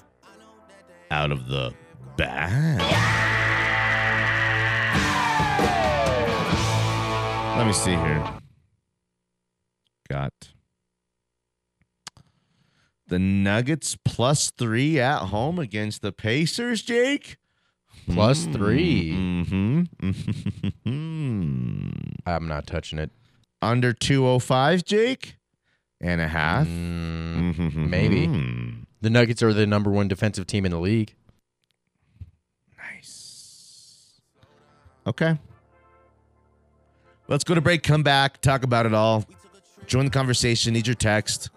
out 1.11 1.31
of 1.31 1.47
the 1.47 1.73
bag. 2.17 2.79
Let 7.57 7.67
me 7.67 7.73
see 7.73 7.91
here. 7.91 8.23
Got 10.09 10.33
the 13.13 13.19
Nuggets 13.19 13.95
plus 14.03 14.49
three 14.49 14.99
at 14.99 15.25
home 15.27 15.59
against 15.59 16.01
the 16.01 16.11
Pacers, 16.11 16.81
Jake. 16.81 17.37
Plus 18.09 18.45
three. 18.45 19.11
Mm-hmm. 19.11 19.83
I'm 22.25 22.47
not 22.47 22.65
touching 22.65 22.97
it. 22.97 23.11
Under 23.61 23.93
205, 23.93 24.83
Jake. 24.83 25.35
And 26.01 26.19
a 26.21 26.27
half. 26.27 26.65
Mm, 26.67 27.53
Mhm. 27.53 27.89
maybe. 27.89 28.25
The 29.01 29.11
Nuggets 29.11 29.43
are 29.43 29.53
the 29.53 29.67
number 29.67 29.91
one 29.91 30.07
defensive 30.07 30.47
team 30.47 30.65
in 30.65 30.71
the 30.71 30.79
league. 30.79 31.13
Nice. 32.77 34.21
Okay. 35.05 35.37
Let's 37.27 37.43
go 37.43 37.53
to 37.53 37.61
break, 37.61 37.83
come 37.83 38.01
back, 38.01 38.41
talk 38.41 38.63
about 38.63 38.87
it 38.87 38.95
all. 38.95 39.23
Join 39.85 40.05
the 40.05 40.11
conversation. 40.11 40.73
Need 40.73 40.87
your 40.87 40.95
text. 40.95 41.51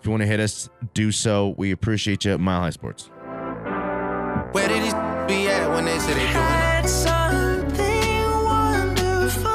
If 0.00 0.06
you 0.06 0.12
want 0.12 0.22
to 0.22 0.26
hit 0.26 0.40
us, 0.40 0.70
do 0.94 1.12
so. 1.12 1.54
We 1.58 1.72
appreciate 1.72 2.24
you. 2.24 2.38
Mile 2.38 2.62
High 2.62 2.70
Sports. 2.70 3.10
Where 4.52 4.66
did 4.66 4.82
these 4.82 4.94
be 5.28 5.46
at 5.48 5.68
when 5.68 5.84
they 5.84 5.98
say 5.98 6.14
they 6.14 6.32
doing 6.32 6.84
it? 6.84 6.88
something 6.88 8.44
wonderful. 8.44 9.50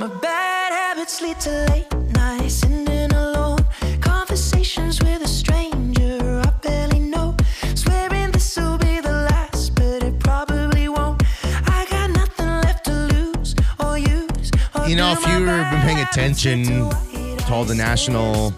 My 0.00 0.08
bad 0.20 0.72
habits 0.72 1.22
lead 1.22 1.38
to 1.42 1.66
late 1.70 1.92
nights, 2.16 2.54
sitting 2.54 3.12
alone. 3.12 3.60
Conversations 4.00 5.00
with 5.00 5.22
a 5.22 5.28
stranger 5.28 6.42
I 6.44 6.50
barely 6.62 6.98
know. 6.98 7.36
Swearing 7.76 8.32
this 8.32 8.56
will 8.56 8.76
be 8.76 9.00
the 9.00 9.28
last, 9.30 9.76
but 9.76 10.02
it 10.02 10.18
probably 10.18 10.88
won't. 10.88 11.22
I 11.44 11.86
got 11.88 12.10
nothing 12.10 12.46
left 12.46 12.86
to 12.86 12.92
lose 12.92 13.54
or 13.78 13.96
use. 13.98 14.50
or 14.74 14.88
You 14.88 14.96
know, 14.96 15.12
do 15.14 15.20
if 15.20 15.22
my 15.28 15.38
you've 15.38 15.46
bad 15.46 15.70
been 15.70 15.80
paying 15.82 15.98
habits 15.98 16.18
attention 16.18 16.64
lead 16.64 17.11
to 17.52 17.58
white 17.58 17.64
to 17.64 17.64
all 17.64 17.64
the 17.64 17.74
national 17.74 18.52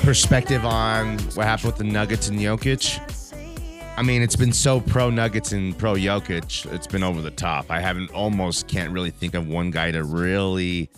perspective 0.00 0.64
on 0.64 1.18
what 1.34 1.46
happened 1.46 1.66
with 1.66 1.76
the 1.76 1.84
Nuggets 1.84 2.28
and 2.28 2.38
Jokic. 2.38 3.00
I 3.96 4.02
mean, 4.02 4.22
it's 4.22 4.36
been 4.36 4.52
so 4.52 4.80
pro 4.80 5.10
Nuggets 5.10 5.52
and 5.52 5.76
pro 5.76 5.94
Jokic. 5.94 6.72
It's 6.72 6.86
been 6.86 7.02
over 7.02 7.20
the 7.20 7.30
top. 7.30 7.66
I 7.70 7.80
haven't 7.80 8.10
almost 8.12 8.68
can't 8.68 8.92
really 8.92 9.10
think 9.10 9.34
of 9.34 9.48
one 9.48 9.70
guy 9.70 9.90
to 9.90 10.04
really 10.04 10.90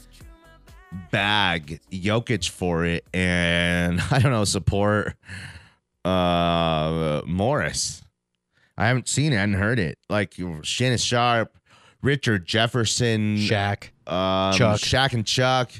bag 1.10 1.80
Jokic 1.90 2.48
for 2.48 2.84
it 2.84 3.04
and 3.14 4.00
I 4.10 4.18
don't 4.18 4.32
know, 4.32 4.44
support 4.44 5.14
uh 6.04 7.22
Morris. 7.26 8.02
I 8.76 8.86
haven't 8.86 9.08
seen 9.08 9.32
it, 9.32 9.36
I 9.36 9.40
hadn't 9.40 9.54
heard 9.56 9.78
it. 9.78 9.98
Like 10.08 10.34
Shannon 10.62 10.98
Sharpe, 10.98 11.58
Richard 12.02 12.46
Jefferson, 12.46 13.36
Shaq. 13.36 13.88
um, 14.06 14.52
Chuck. 14.52 14.80
Shaq 14.80 15.14
and 15.14 15.26
Chuck. 15.26 15.72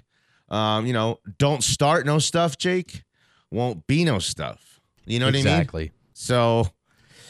Um, 0.50 0.86
you 0.86 0.92
know, 0.92 1.20
don't 1.38 1.62
start 1.62 2.06
no 2.06 2.18
stuff, 2.18 2.56
Jake. 2.56 3.04
Won't 3.50 3.86
be 3.86 4.04
no 4.04 4.18
stuff. 4.18 4.80
You 5.06 5.18
know 5.18 5.26
what 5.26 5.34
I 5.34 5.38
mean? 5.38 5.46
exactly. 5.46 5.92
So 6.12 6.68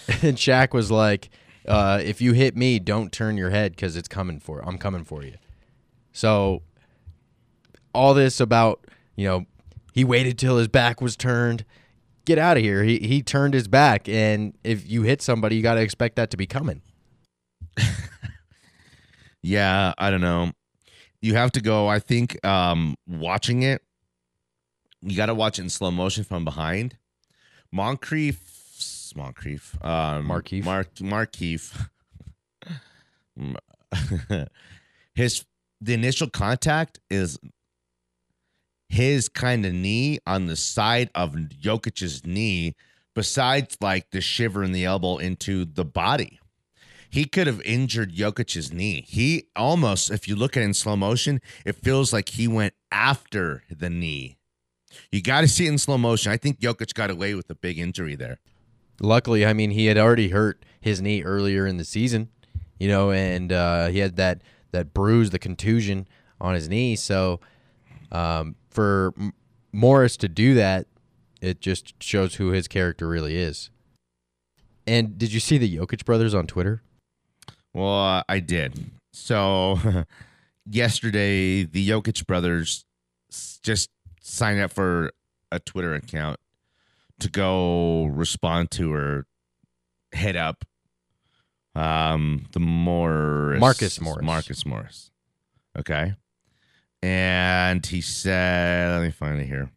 and 0.23 0.37
Shaq 0.37 0.73
was 0.73 0.91
like, 0.91 1.31
uh, 1.67 2.01
"If 2.03 2.21
you 2.21 2.33
hit 2.33 2.57
me, 2.57 2.79
don't 2.79 3.13
turn 3.13 3.37
your 3.37 3.51
head 3.51 3.73
because 3.73 3.97
it's 3.97 4.09
coming 4.09 4.41
for. 4.41 4.61
I'm 4.67 4.79
coming 4.79 5.05
for 5.05 5.23
you." 5.23 5.35
So 6.13 6.63
all 7.95 8.15
this 8.15 8.41
about 8.41 8.87
you 9.17 9.27
know 9.27 9.47
he 9.93 10.05
waited 10.05 10.39
till 10.39 10.57
his 10.57 10.69
back 10.69 11.01
was 11.01 11.17
turned. 11.17 11.65
Get 12.25 12.39
out 12.39 12.57
of 12.57 12.63
here. 12.63 12.85
He 12.85 12.99
he 12.99 13.23
turned 13.23 13.55
his 13.55 13.69
back, 13.69 14.09
and 14.09 14.57
if 14.65 14.89
you 14.89 15.03
hit 15.03 15.23
somebody, 15.23 15.57
you 15.57 15.63
got 15.63 15.75
to 15.75 15.81
expect 15.81 16.17
that 16.17 16.31
to 16.31 16.37
be 16.37 16.47
coming. 16.47 16.83
yeah, 19.43 19.93
I 19.99 20.11
don't 20.11 20.21
know. 20.21 20.53
You 21.21 21.35
have 21.35 21.53
to 21.53 21.61
go. 21.61 21.89
I 21.89 21.99
think 21.99 22.45
um 22.45 22.97
watching 23.07 23.63
it, 23.63 23.83
you 25.03 25.17
got 25.17 25.27
to 25.27 25.35
watch 25.35 25.59
it 25.59 25.63
in 25.63 25.71
slow 25.71 25.91
motion 25.91 26.25
from 26.25 26.45
behind. 26.45 26.97
Moncrief, 27.73 29.13
Moncrief, 29.15 29.77
um, 29.85 30.29
Markeef. 30.29 30.65
Mark 30.65 30.95
Markeef. 30.97 31.89
His 35.15 35.45
the 35.81 35.95
initial 35.95 36.29
contact 36.29 36.99
is 37.11 37.39
his 38.89 39.29
kind 39.29 39.67
of 39.67 39.73
knee 39.73 40.19
on 40.27 40.47
the 40.47 40.57
side 40.57 41.11
of 41.15 41.35
Jokic's 41.35 42.25
knee, 42.25 42.75
besides 43.15 43.77
like 43.81 44.11
the 44.11 44.21
shiver 44.21 44.65
in 44.65 44.73
the 44.73 44.85
elbow 44.85 45.19
into 45.19 45.65
the 45.65 45.85
body. 45.85 46.38
He 47.11 47.25
could 47.25 47.47
have 47.47 47.63
injured 47.63 48.15
Jokic's 48.15 48.73
knee. 48.73 49.05
He 49.09 49.49
almost, 49.57 50.11
if 50.11 50.29
you 50.29 50.37
look 50.37 50.57
at 50.57 50.63
it 50.63 50.67
in 50.67 50.75
slow 50.75 50.97
motion, 50.97 51.41
it 51.65 51.77
feels 51.77 52.13
like 52.13 52.31
he 52.31 52.47
went 52.47 52.75
after 52.93 53.65
the 53.71 53.89
knee. 53.89 54.37
You 55.11 55.23
got 55.23 55.41
to 55.41 55.49
see 55.49 55.67
it 55.67 55.71
in 55.71 55.79
slow 55.79 55.97
motion. 55.99 56.33
I 56.33 56.37
think 56.37 56.61
Jokic 56.61 56.93
got 56.95 57.11
away 57.11 57.35
with 57.35 57.49
a 57.51 57.55
big 57.55 57.79
injury 57.79 58.15
there. 58.15 58.41
Luckily, 59.01 59.47
I 59.47 59.53
mean, 59.53 59.71
he 59.71 59.87
had 59.87 59.97
already 59.97 60.29
hurt 60.31 60.65
his 60.81 61.01
knee 61.01 61.23
earlier 61.23 61.67
in 61.67 61.77
the 61.77 61.85
season, 61.85 62.31
you 62.79 62.89
know, 62.89 63.11
and 63.11 63.53
uh, 63.53 63.89
he 63.89 64.01
had 64.01 64.17
that 64.17 64.43
that 64.73 64.93
bruise, 64.93 65.31
the 65.31 65.39
contusion 65.39 66.07
on 66.41 66.55
his 66.55 66.69
knee. 66.69 66.95
So 66.97 67.41
um, 68.13 68.57
for 68.71 69.15
M- 69.19 69.33
Morris 69.73 70.17
to 70.19 70.29
do 70.29 70.55
that, 70.55 70.87
It 71.41 71.61
just 71.61 72.03
shows 72.03 72.35
who 72.35 72.51
his 72.51 72.67
character 72.69 73.09
really 73.09 73.37
is. 73.37 73.71
And 74.87 75.17
did 75.19 75.33
you 75.33 75.41
see 75.41 75.59
the 75.59 75.77
Jokic 75.77 76.05
brothers 76.05 76.35
on 76.35 76.47
Twitter? 76.47 76.83
Well, 77.75 78.05
uh, 78.05 78.23
I 78.29 78.41
did. 78.41 78.91
So 79.13 79.79
yesterday, 80.67 81.65
the 81.65 81.89
Jokic 81.89 82.27
brothers 82.27 82.85
just 83.63 83.91
signed 84.21 84.61
up 84.61 84.73
for 84.73 85.13
a 85.51 85.59
Twitter 85.61 85.95
account 85.95 86.39
to 87.21 87.29
go 87.31 88.07
respond 88.07 88.71
to 88.73 88.93
her 88.93 89.27
head 90.13 90.37
up 90.37 90.65
um 91.75 92.47
the 92.53 92.61
Morris 92.61 93.61
Marcus 93.61 94.01
Morris. 94.01 94.25
Marcus 94.25 94.67
Morris. 94.67 95.11
Okay. 95.79 96.15
And 97.03 97.85
he 97.87 98.01
said, 98.01 98.91
let 98.91 99.03
me 99.03 99.11
find 99.13 99.41
it 99.41 99.47
here. 99.47 99.71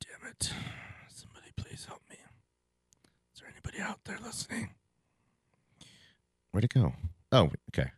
Damn 0.00 0.30
it. 0.30 0.52
Somebody 1.08 1.52
please 1.56 1.86
help 1.86 2.02
me. 2.10 2.16
Is 3.78 3.84
out 3.84 4.00
there 4.04 4.18
listening? 4.24 4.70
Where'd 6.50 6.64
it 6.64 6.74
go? 6.74 6.94
Oh, 7.30 7.50
okay. 7.70 7.90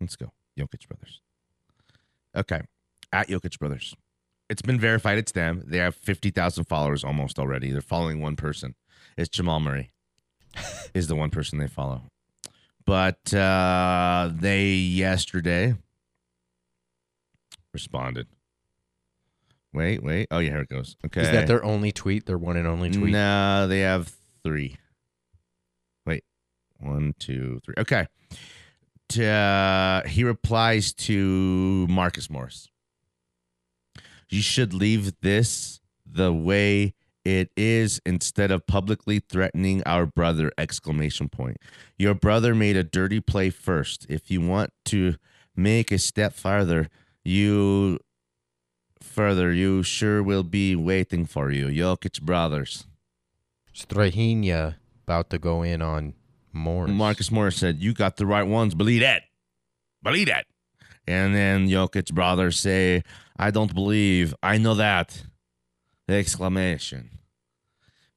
Let's 0.00 0.16
go. 0.16 0.32
Jokic 0.58 0.86
Brothers. 0.86 1.20
Okay. 2.36 2.60
At 3.10 3.28
Jokic 3.28 3.58
Brothers. 3.58 3.94
It's 4.50 4.60
been 4.60 4.78
verified. 4.78 5.16
It's 5.16 5.32
them. 5.32 5.62
They 5.66 5.78
have 5.78 5.94
50,000 5.94 6.64
followers 6.64 7.04
almost 7.04 7.38
already. 7.38 7.70
They're 7.70 7.80
following 7.80 8.20
one 8.20 8.36
person. 8.36 8.74
It's 9.16 9.30
Jamal 9.30 9.60
Murray, 9.60 9.92
is 10.94 11.08
the 11.08 11.16
one 11.16 11.30
person 11.30 11.58
they 11.58 11.68
follow. 11.68 12.02
But 12.84 13.32
uh, 13.32 14.30
they 14.32 14.72
yesterday 14.72 15.74
responded. 17.72 18.26
Wait, 19.72 20.02
wait. 20.02 20.28
Oh, 20.30 20.38
yeah, 20.38 20.50
here 20.50 20.60
it 20.60 20.68
goes. 20.68 20.96
Okay. 21.06 21.22
Is 21.22 21.30
that 21.30 21.46
their 21.46 21.64
only 21.64 21.92
tweet? 21.92 22.26
Their 22.26 22.38
one 22.38 22.58
and 22.58 22.66
only 22.66 22.90
tweet? 22.90 23.12
No, 23.12 23.66
they 23.68 23.80
have 23.80 24.14
three. 24.42 24.76
One, 26.78 27.14
two, 27.18 27.60
three. 27.64 27.74
Okay. 27.78 28.06
Uh, 29.18 30.06
he 30.06 30.22
replies 30.22 30.92
to 30.92 31.86
Marcus 31.88 32.28
Morris. 32.28 32.68
You 34.28 34.42
should 34.42 34.74
leave 34.74 35.20
this 35.20 35.80
the 36.04 36.32
way 36.32 36.94
it 37.24 37.50
is 37.56 38.00
instead 38.06 38.50
of 38.50 38.66
publicly 38.66 39.18
threatening 39.18 39.82
our 39.84 40.06
brother 40.06 40.50
exclamation 40.56 41.28
point 41.28 41.58
your 41.98 42.14
brother 42.14 42.54
made 42.54 42.76
a 42.76 42.82
dirty 42.82 43.20
play 43.20 43.50
first 43.50 44.06
if 44.08 44.30
you 44.30 44.40
want 44.40 44.72
to 44.84 45.16
make 45.54 45.92
a 45.92 45.98
step 45.98 46.32
farther 46.32 46.88
you 47.24 47.98
further 49.02 49.52
you 49.52 49.82
sure 49.82 50.22
will 50.22 50.42
be 50.42 50.74
waiting 50.74 51.26
for 51.26 51.50
you 51.50 51.66
Jokic 51.66 52.22
brothers 52.22 52.86
Strahinja 53.74 54.76
about 55.04 55.28
to 55.30 55.38
go 55.38 55.62
in 55.62 55.82
on 55.82 56.14
Morris. 56.52 56.90
Marcus 56.90 57.30
Morris 57.30 57.56
said, 57.56 57.82
"You 57.82 57.92
got 57.92 58.16
the 58.16 58.26
right 58.26 58.42
ones. 58.42 58.74
Believe 58.74 59.00
that. 59.00 59.22
Believe 60.02 60.28
that." 60.28 60.46
And 61.06 61.34
then 61.34 61.68
Jokic 61.68 62.12
brother 62.12 62.50
say, 62.50 63.02
"I 63.38 63.50
don't 63.50 63.74
believe. 63.74 64.34
I 64.42 64.58
know 64.58 64.74
that!" 64.74 65.24
Exclamation. 66.08 67.10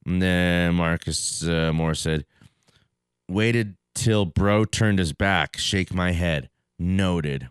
And 0.04 0.20
then 0.20 0.74
Marcus 0.74 1.46
uh, 1.46 1.72
Morris 1.72 2.00
said, 2.00 2.24
"Waited 3.28 3.76
till 3.94 4.24
bro 4.24 4.64
turned 4.64 4.98
his 4.98 5.12
back. 5.12 5.56
Shake 5.58 5.94
my 5.94 6.12
head. 6.12 6.50
Noted." 6.78 7.48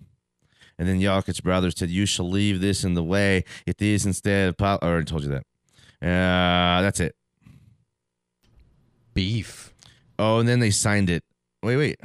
And 0.77 0.89
then 0.89 0.99
Jokic 0.99 1.43
brother 1.43 1.69
said, 1.69 1.89
"You 1.89 2.05
shall 2.05 2.29
leave 2.29 2.59
this 2.59 2.83
in 2.83 2.95
the 2.95 3.03
way 3.03 3.43
it 3.67 3.81
is 3.81 4.05
instead." 4.05 4.49
Of 4.49 4.57
pol-. 4.57 4.79
Or 4.81 4.97
I 4.99 5.03
told 5.03 5.23
you 5.23 5.29
that. 5.29 5.45
Uh, 6.01 6.81
that's 6.81 6.99
it. 6.99 7.15
Beef. 9.13 9.70
Oh, 10.19 10.39
and 10.39 10.47
then 10.47 10.59
they 10.59 10.71
signed 10.71 11.09
it. 11.09 11.23
Wait, 11.63 11.77
wait. 11.77 11.99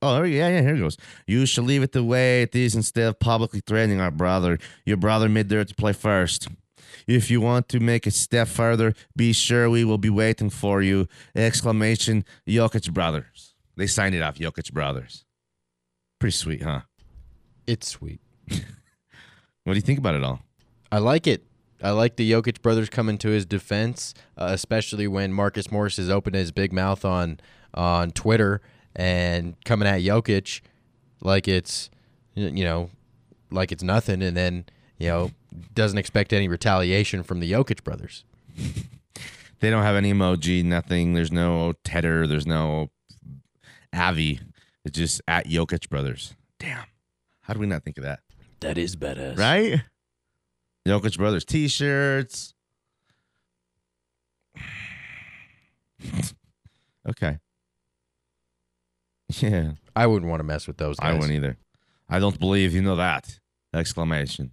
Oh, 0.00 0.22
yeah, 0.22 0.48
yeah. 0.48 0.60
Here 0.60 0.76
it 0.76 0.78
goes. 0.78 0.96
You 1.26 1.44
shall 1.46 1.64
leave 1.64 1.82
it 1.82 1.92
the 1.92 2.04
way 2.04 2.42
it 2.42 2.54
is 2.54 2.74
instead 2.74 3.08
of 3.08 3.18
publicly 3.18 3.60
threatening 3.60 4.00
our 4.00 4.10
brother. 4.10 4.58
Your 4.86 4.96
brother 4.96 5.28
made 5.28 5.48
there 5.48 5.64
to 5.64 5.74
play 5.74 5.92
first. 5.92 6.48
If 7.06 7.30
you 7.30 7.40
want 7.40 7.68
to 7.70 7.80
make 7.80 8.06
a 8.06 8.10
step 8.10 8.48
further, 8.48 8.94
be 9.16 9.32
sure 9.32 9.68
we 9.68 9.84
will 9.84 9.98
be 9.98 10.10
waiting 10.10 10.50
for 10.50 10.82
you! 10.82 11.08
Exclamation! 11.34 12.24
Jokic 12.46 12.92
brothers. 12.92 13.54
They 13.76 13.86
signed 13.86 14.14
it 14.14 14.22
off. 14.22 14.36
Jokic 14.36 14.72
brothers. 14.72 15.24
Pretty 16.18 16.32
sweet, 16.32 16.62
huh? 16.62 16.82
It's 17.66 17.88
sweet. 17.88 18.20
What 19.68 19.74
do 19.74 19.78
you 19.80 19.82
think 19.82 19.98
about 19.98 20.14
it 20.14 20.24
all? 20.24 20.40
I 20.90 20.96
like 20.96 21.26
it. 21.26 21.44
I 21.82 21.90
like 21.90 22.16
the 22.16 22.30
Jokic 22.30 22.60
brothers 22.62 22.88
coming 22.88 23.18
to 23.18 23.28
his 23.28 23.46
defense, 23.46 24.14
uh, 24.36 24.48
especially 24.50 25.06
when 25.06 25.32
Marcus 25.32 25.70
Morris 25.70 25.96
has 25.96 26.10
opened 26.10 26.34
his 26.36 26.50
big 26.52 26.72
mouth 26.72 27.04
on 27.04 27.40
on 27.74 28.10
Twitter 28.10 28.60
and 28.96 29.54
coming 29.64 29.86
at 29.86 30.00
Jokic 30.00 30.60
like 31.20 31.46
it's 31.46 31.90
you 32.34 32.64
know 32.64 32.90
like 33.50 33.72
it's 33.72 33.82
nothing, 33.82 34.22
and 34.22 34.36
then 34.36 34.66
you 34.98 35.08
know 35.08 35.30
doesn't 35.74 35.98
expect 35.98 36.32
any 36.32 36.48
retaliation 36.48 37.22
from 37.22 37.40
the 37.40 37.50
Jokic 37.50 37.84
brothers. 37.84 38.24
They 39.60 39.70
don't 39.70 39.82
have 39.82 39.96
any 39.96 40.12
emoji, 40.12 40.64
nothing. 40.64 41.14
There's 41.14 41.32
no 41.32 41.72
Tedder. 41.84 42.26
There's 42.26 42.46
no 42.46 42.90
Avi. 43.92 44.40
It's 44.84 44.96
just 44.96 45.20
at 45.26 45.46
Jokic 45.46 45.88
brothers. 45.88 46.34
Damn. 46.58 46.84
How 47.42 47.54
do 47.54 47.60
we 47.60 47.66
not 47.66 47.82
think 47.82 47.98
of 47.98 48.04
that? 48.04 48.20
That 48.60 48.78
is 48.78 48.94
badass, 48.94 49.38
right? 49.38 49.82
Jokic 50.88 51.18
Brothers 51.18 51.44
t-shirts. 51.44 52.54
okay. 57.08 57.38
Yeah, 59.42 59.72
I 59.94 60.06
wouldn't 60.06 60.30
want 60.30 60.40
to 60.40 60.44
mess 60.44 60.66
with 60.66 60.78
those 60.78 60.96
guys. 60.96 61.10
I 61.10 61.12
wouldn't 61.12 61.32
either. 61.32 61.58
I 62.08 62.18
don't 62.18 62.40
believe 62.40 62.72
you 62.72 62.80
know 62.80 62.96
that! 62.96 63.38
Exclamation. 63.74 64.52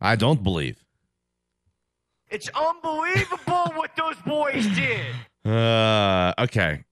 I 0.00 0.16
don't 0.16 0.42
believe. 0.42 0.82
It's 2.30 2.48
unbelievable 2.48 3.72
what 3.74 3.90
those 3.94 4.16
boys 4.26 4.66
did. 4.74 5.04
Uh, 5.44 6.32
okay. 6.38 6.84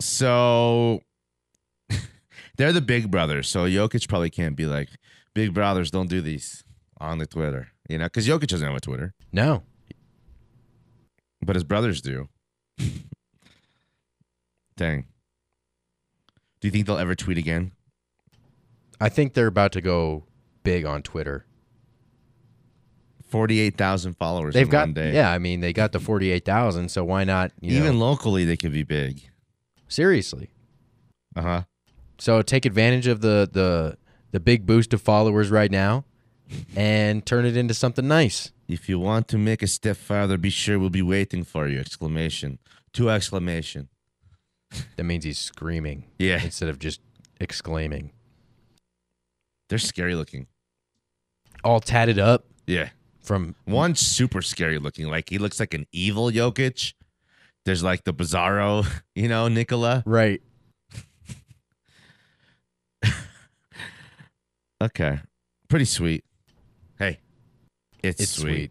So 0.00 1.00
they're 2.56 2.72
the 2.72 2.80
big 2.80 3.08
brothers. 3.08 3.48
So 3.48 3.66
Jokic 3.66 4.08
probably 4.08 4.30
can't 4.30 4.56
be 4.56 4.66
like, 4.66 4.88
big 5.32 5.54
brothers 5.54 5.92
don't 5.92 6.10
do 6.10 6.20
these 6.20 6.64
on 7.00 7.18
the 7.18 7.26
Twitter, 7.26 7.68
you 7.88 7.98
know, 7.98 8.04
because 8.06 8.26
Jokic 8.26 8.46
doesn't 8.48 8.66
have 8.66 8.76
a 8.76 8.80
Twitter, 8.80 9.14
No, 9.32 9.62
but 11.42 11.56
his 11.56 11.64
brothers 11.64 12.00
do. 12.00 12.28
Dang. 14.76 15.06
Do 16.60 16.68
you 16.68 16.72
think 16.72 16.86
they'll 16.86 16.98
ever 16.98 17.14
tweet 17.14 17.38
again? 17.38 17.72
I 19.00 19.08
think 19.08 19.34
they're 19.34 19.46
about 19.46 19.72
to 19.72 19.80
go 19.80 20.24
big 20.62 20.84
on 20.84 21.02
Twitter. 21.02 21.46
48,000 23.28 24.14
followers 24.16 24.54
They've 24.54 24.66
in 24.66 24.70
got 24.70 24.80
one 24.86 24.94
day. 24.94 25.12
yeah. 25.14 25.30
I 25.30 25.38
mean, 25.38 25.60
they 25.60 25.72
got 25.72 25.90
the 25.92 25.98
forty 25.98 26.30
eight 26.30 26.44
thousand. 26.44 26.90
So 26.90 27.02
why 27.04 27.24
not? 27.24 27.50
You 27.60 27.76
Even 27.78 27.98
know, 27.98 28.06
locally, 28.06 28.44
they 28.44 28.56
could 28.56 28.72
be 28.72 28.84
big. 28.84 29.22
seriously. 29.88 30.50
Uh 31.34 31.42
huh. 31.42 31.62
So 32.18 32.42
take 32.42 32.64
advantage 32.64 33.08
of 33.08 33.20
the 33.22 33.48
the 33.52 33.98
the 34.30 34.38
big 34.38 34.66
boost 34.66 34.94
of 34.94 35.02
followers 35.02 35.50
right 35.50 35.70
now, 35.70 36.04
and 36.76 37.24
turn 37.24 37.44
it 37.46 37.56
into 37.56 37.74
something 37.74 38.06
nice. 38.06 38.50
If 38.68 38.88
you 38.88 38.98
want 38.98 39.28
to 39.28 39.38
make 39.38 39.62
a 39.62 39.66
stepfather, 39.66 40.38
be 40.38 40.50
sure 40.50 40.78
we'll 40.78 40.90
be 40.90 41.02
waiting 41.02 41.44
for 41.44 41.68
you! 41.68 41.78
Exclamation. 41.80 42.58
Two 42.92 43.10
exclamation. 43.10 43.88
That 44.96 45.04
means 45.04 45.24
he's 45.24 45.38
screaming 45.38 46.04
Yeah. 46.18 46.42
instead 46.42 46.68
of 46.68 46.78
just 46.78 47.00
exclaiming. 47.40 48.12
They're 49.68 49.78
scary 49.78 50.14
looking. 50.14 50.46
All 51.62 51.80
tatted 51.80 52.18
up 52.18 52.44
Yeah. 52.66 52.90
from 53.20 53.54
one 53.64 53.94
super 53.94 54.42
scary 54.42 54.78
looking. 54.78 55.06
Like 55.08 55.28
he 55.30 55.38
looks 55.38 55.58
like 55.60 55.74
an 55.74 55.86
evil 55.92 56.30
Jokic. 56.30 56.94
There's 57.64 57.82
like 57.82 58.04
the 58.04 58.12
Bizarro, 58.14 58.86
you 59.14 59.28
know, 59.28 59.48
Nikola. 59.48 60.02
right. 60.06 60.40
Okay. 64.82 65.20
Pretty 65.68 65.84
sweet. 65.86 66.24
It's, 68.04 68.20
It's 68.20 68.32
sweet. 68.32 68.70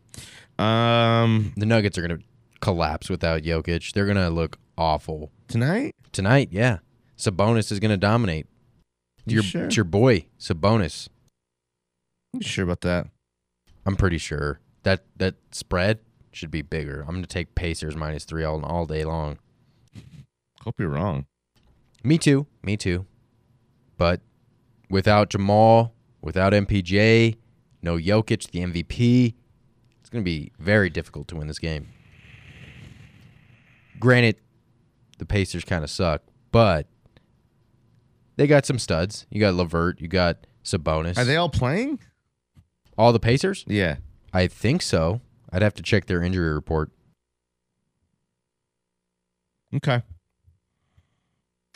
Um 0.59 1.53
The 1.57 1.65
Nuggets 1.65 1.97
are 1.97 2.01
gonna 2.01 2.19
collapse 2.61 3.09
without 3.09 3.41
Jokic. 3.41 3.91
They're 3.93 4.05
gonna 4.05 4.29
look 4.29 4.57
awful 4.77 5.31
tonight? 5.47 5.95
tonight. 6.11 6.49
Yeah, 6.51 6.79
Sabonis 7.17 7.71
is 7.71 7.79
gonna 7.79 7.97
dominate. 7.97 8.47
You 9.25 9.35
Your 9.35 9.43
sure? 9.43 9.65
it's 9.65 9.75
your 9.77 9.85
boy 9.85 10.25
Sabonis. 10.39 11.07
You 12.33 12.41
sure 12.41 12.63
about 12.65 12.81
that? 12.81 13.07
I'm 13.85 13.95
pretty 13.95 14.17
sure 14.17 14.59
that 14.83 15.03
that 15.17 15.35
spread 15.51 15.99
should 16.31 16.51
be 16.51 16.61
bigger. 16.61 17.01
I'm 17.01 17.15
gonna 17.15 17.27
take 17.27 17.55
Pacers 17.55 17.95
minus 17.95 18.25
three 18.25 18.43
all 18.43 18.63
all 18.63 18.85
day 18.85 19.03
long. 19.03 19.39
Hope 20.63 20.75
you're 20.79 20.89
wrong. 20.89 21.25
Me 22.03 22.17
too. 22.17 22.47
Me 22.63 22.77
too. 22.77 23.05
But 23.97 24.21
without 24.89 25.29
Jamal, 25.29 25.93
without 26.21 26.53
MPJ, 26.53 27.37
No 27.83 27.97
Jokic, 27.97 28.49
the 28.51 28.59
MVP. 28.61 29.35
It's 29.99 30.09
going 30.09 30.23
to 30.23 30.25
be 30.25 30.51
very 30.57 30.89
difficult 30.89 31.27
to 31.27 31.35
win 31.35 31.47
this 31.47 31.59
game. 31.59 31.89
Granted, 33.99 34.37
the 35.19 35.25
Pacers 35.25 35.63
kind 35.63 35.83
of 35.83 35.89
suck, 35.89 36.23
but 36.51 36.87
they 38.37 38.47
got 38.47 38.65
some 38.65 38.79
studs. 38.79 39.27
You 39.29 39.39
got 39.39 39.53
LeVert, 39.53 40.01
you 40.01 40.07
got 40.07 40.47
Sabonis. 40.63 41.17
Are 41.17 41.25
they 41.25 41.35
all 41.35 41.49
playing? 41.49 41.99
all 42.97 43.11
the 43.11 43.19
Pacers? 43.19 43.65
Yeah. 43.67 43.97
I 44.33 44.47
think 44.47 44.81
so. 44.81 45.21
I'd 45.51 45.61
have 45.61 45.73
to 45.75 45.83
check 45.83 46.05
their 46.05 46.21
injury 46.23 46.53
report. 46.53 46.91
Okay. 49.75 50.01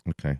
Okay. 0.09 0.37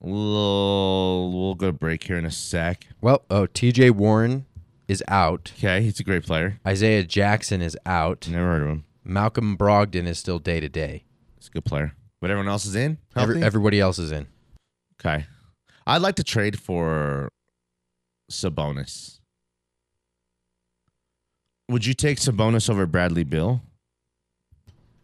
We'll, 0.00 1.32
we'll 1.32 1.54
go 1.54 1.66
to 1.66 1.72
break 1.72 2.04
here 2.04 2.18
in 2.18 2.26
a 2.26 2.30
sec. 2.30 2.86
Well, 3.00 3.22
oh, 3.30 3.46
TJ 3.46 3.92
Warren 3.92 4.46
is 4.88 5.02
out. 5.08 5.52
Okay, 5.58 5.82
he's 5.82 5.98
a 6.00 6.04
great 6.04 6.24
player. 6.24 6.60
Isaiah 6.66 7.02
Jackson 7.02 7.62
is 7.62 7.76
out. 7.86 8.28
Never 8.28 8.46
heard 8.46 8.62
of 8.62 8.68
him. 8.68 8.84
Malcolm 9.04 9.56
Brogdon 9.56 10.06
is 10.06 10.18
still 10.18 10.38
day 10.38 10.60
to 10.60 10.68
day. 10.68 11.04
He's 11.36 11.48
a 11.48 11.50
good 11.50 11.64
player. 11.64 11.94
But 12.20 12.30
everyone 12.30 12.50
else 12.50 12.66
is 12.66 12.74
in? 12.74 12.98
Every, 13.14 13.42
everybody 13.42 13.80
else 13.80 13.98
is 13.98 14.10
in. 14.10 14.26
okay. 15.00 15.26
I'd 15.86 16.02
like 16.02 16.16
to 16.16 16.24
trade 16.24 16.58
for 16.58 17.30
Sabonis. 18.30 19.20
Would 21.68 21.86
you 21.86 21.94
take 21.94 22.18
Sabonis 22.18 22.70
over 22.70 22.86
Bradley 22.86 23.24
Beal? 23.24 23.62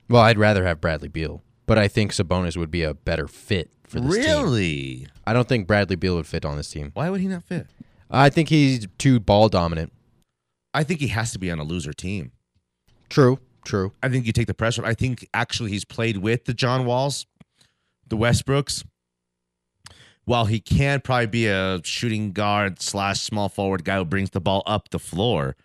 Well, 0.09 0.23
I'd 0.23 0.39
rather 0.39 0.65
have 0.65 0.81
Bradley 0.81 1.09
Beal, 1.09 1.43
but 1.67 1.79
I 1.79 1.89
think 1.89 2.13
Sabonis 2.13 2.57
would 2.57 2.71
be 2.71 2.83
a 2.83 2.95
better 2.95 3.27
fit 3.29 3.71
for 3.85 4.01
this 4.01 4.15
team. 4.15 4.25
really? 4.25 5.07
I 5.27 5.33
don't 5.33 5.49
think 5.49 5.67
Bradley 5.67 5.97
Beal 5.97 6.17
would 6.17 6.27
fit 6.27 6.45
on 6.45 6.57
this 6.57 6.71
team. 6.71 6.91
Why 6.95 7.11
would 7.11 7.21
he 7.21 7.29
not 7.29 7.45
fit? 7.45 7.67
I 8.11 8.29
think 8.29 8.49
he's 8.49 8.87
too 8.99 9.21
ball 9.21 9.49
dominant. 9.49 9.93
I 10.75 10.85
think 10.85 11.01
he 11.01 11.09
has 11.09 11.33
to 11.33 11.39
be 11.39 11.51
on 11.51 11.59
a 11.59 11.65
loser 11.65 11.93
team. 11.93 12.33
True, 13.09 13.39
true. 13.65 13.93
I 14.03 14.09
think 14.09 14.27
you 14.27 14.33
take 14.33 14.47
the 14.47 14.55
pressure. 14.55 14.85
I 14.85 14.95
think 14.95 15.29
actually 15.35 15.71
he's 15.71 15.85
played 15.85 16.19
with 16.19 16.45
the 16.45 16.55
John 16.55 16.85
Walls, 16.85 17.27
the 18.09 18.17
Westbrooks. 18.17 18.85
While 20.25 20.45
he 20.45 20.61
can 20.61 21.01
probably 21.01 21.27
be 21.27 21.47
a 21.49 21.81
shooting 21.83 22.33
guard 22.33 22.81
slash 22.81 23.21
small 23.21 23.49
forward 23.49 23.85
guy 23.85 23.97
who 23.97 24.05
brings 24.05 24.31
the 24.31 24.41
ball 24.41 24.63
up 24.67 24.91
the 24.91 25.01
floor, 25.01 25.57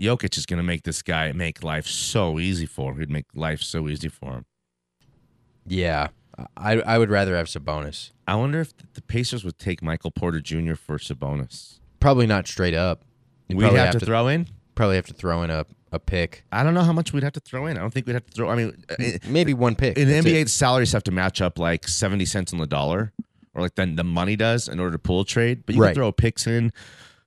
Jokic 0.00 0.36
is 0.36 0.46
going 0.46 0.56
to 0.56 0.64
make 0.64 0.82
this 0.82 1.00
guy 1.02 1.30
make 1.32 1.62
life 1.62 1.86
so 1.86 2.38
easy 2.40 2.66
for 2.66 2.92
him. 2.92 2.98
He'd 3.00 3.10
make 3.10 3.26
life 3.34 3.62
so 3.62 3.88
easy 3.88 4.08
for 4.08 4.32
him. 4.32 4.46
Yeah, 5.66 6.08
I 6.56 6.80
I 6.80 6.98
would 6.98 7.10
rather 7.10 7.36
have 7.36 7.46
Sabonis. 7.46 8.10
I 8.26 8.34
wonder 8.36 8.60
if 8.60 8.72
the 8.94 9.02
Pacers 9.02 9.44
would 9.44 9.58
take 9.58 9.82
Michael 9.82 10.10
Porter 10.10 10.40
Jr. 10.40 10.74
for 10.74 10.98
Sabonis. 10.98 11.78
Probably 11.98 12.26
not 12.26 12.46
straight 12.46 12.74
up. 12.74 13.02
You'd 13.48 13.58
We'd 13.58 13.64
probably 13.64 13.80
have, 13.80 13.98
to, 13.98 14.00
throw 14.06 14.28
in. 14.28 14.46
Probably 14.74 14.96
have 14.96 15.06
to 15.06 15.12
throw 15.12 15.42
in 15.42 15.50
a, 15.50 15.66
a 15.92 15.98
pick, 15.98 16.44
I 16.52 16.62
don't 16.62 16.72
know 16.72 16.82
how 16.84 16.92
much 16.92 17.12
we'd 17.12 17.24
have 17.24 17.32
to 17.32 17.40
throw 17.40 17.66
in. 17.66 17.76
I 17.76 17.80
don't 17.80 17.92
think 17.92 18.06
we'd 18.06 18.12
have 18.12 18.24
to 18.26 18.32
throw. 18.32 18.48
I 18.48 18.54
mean, 18.54 18.84
uh, 18.88 19.18
maybe 19.26 19.52
one 19.54 19.74
pick. 19.74 19.98
in 19.98 20.06
the 20.08 20.14
NBA, 20.14 20.42
it. 20.42 20.48
salaries 20.48 20.92
have 20.92 21.02
to 21.04 21.10
match 21.10 21.40
up 21.40 21.58
like 21.58 21.88
seventy 21.88 22.24
cents 22.24 22.52
on 22.52 22.58
the 22.60 22.66
dollar, 22.66 23.12
or 23.54 23.62
like 23.62 23.74
then 23.74 23.96
the 23.96 24.04
money 24.04 24.36
does 24.36 24.68
in 24.68 24.78
order 24.78 24.92
to 24.92 24.98
pull 24.98 25.20
a 25.20 25.24
trade. 25.24 25.64
But 25.66 25.74
you 25.74 25.82
Right. 25.82 25.88
can 25.88 25.94
throw 25.96 26.12
picks 26.12 26.46
in. 26.46 26.72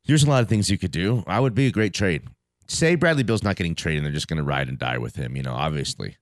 There's 0.05 0.23
a 0.23 0.29
lot 0.29 0.41
of 0.43 0.49
things 0.49 0.69
you 0.69 0.77
could 0.77 0.91
do. 0.91 1.23
I 1.27 1.39
would 1.39 1.53
be 1.55 1.67
a 1.67 1.71
great 1.71 1.93
trade. 1.93 2.23
Say 2.67 2.95
Bradley 2.95 3.23
Beal's 3.23 3.43
not 3.43 3.57
getting 3.57 3.75
traded, 3.75 3.99
and 3.99 4.05
they're 4.05 4.13
just 4.13 4.27
going 4.29 4.37
to 4.37 4.43
ride 4.43 4.69
and 4.69 4.79
die 4.79 4.97
with 4.97 5.15
him. 5.17 5.35
You 5.35 5.43
know, 5.43 5.53
obviously. 5.53 6.15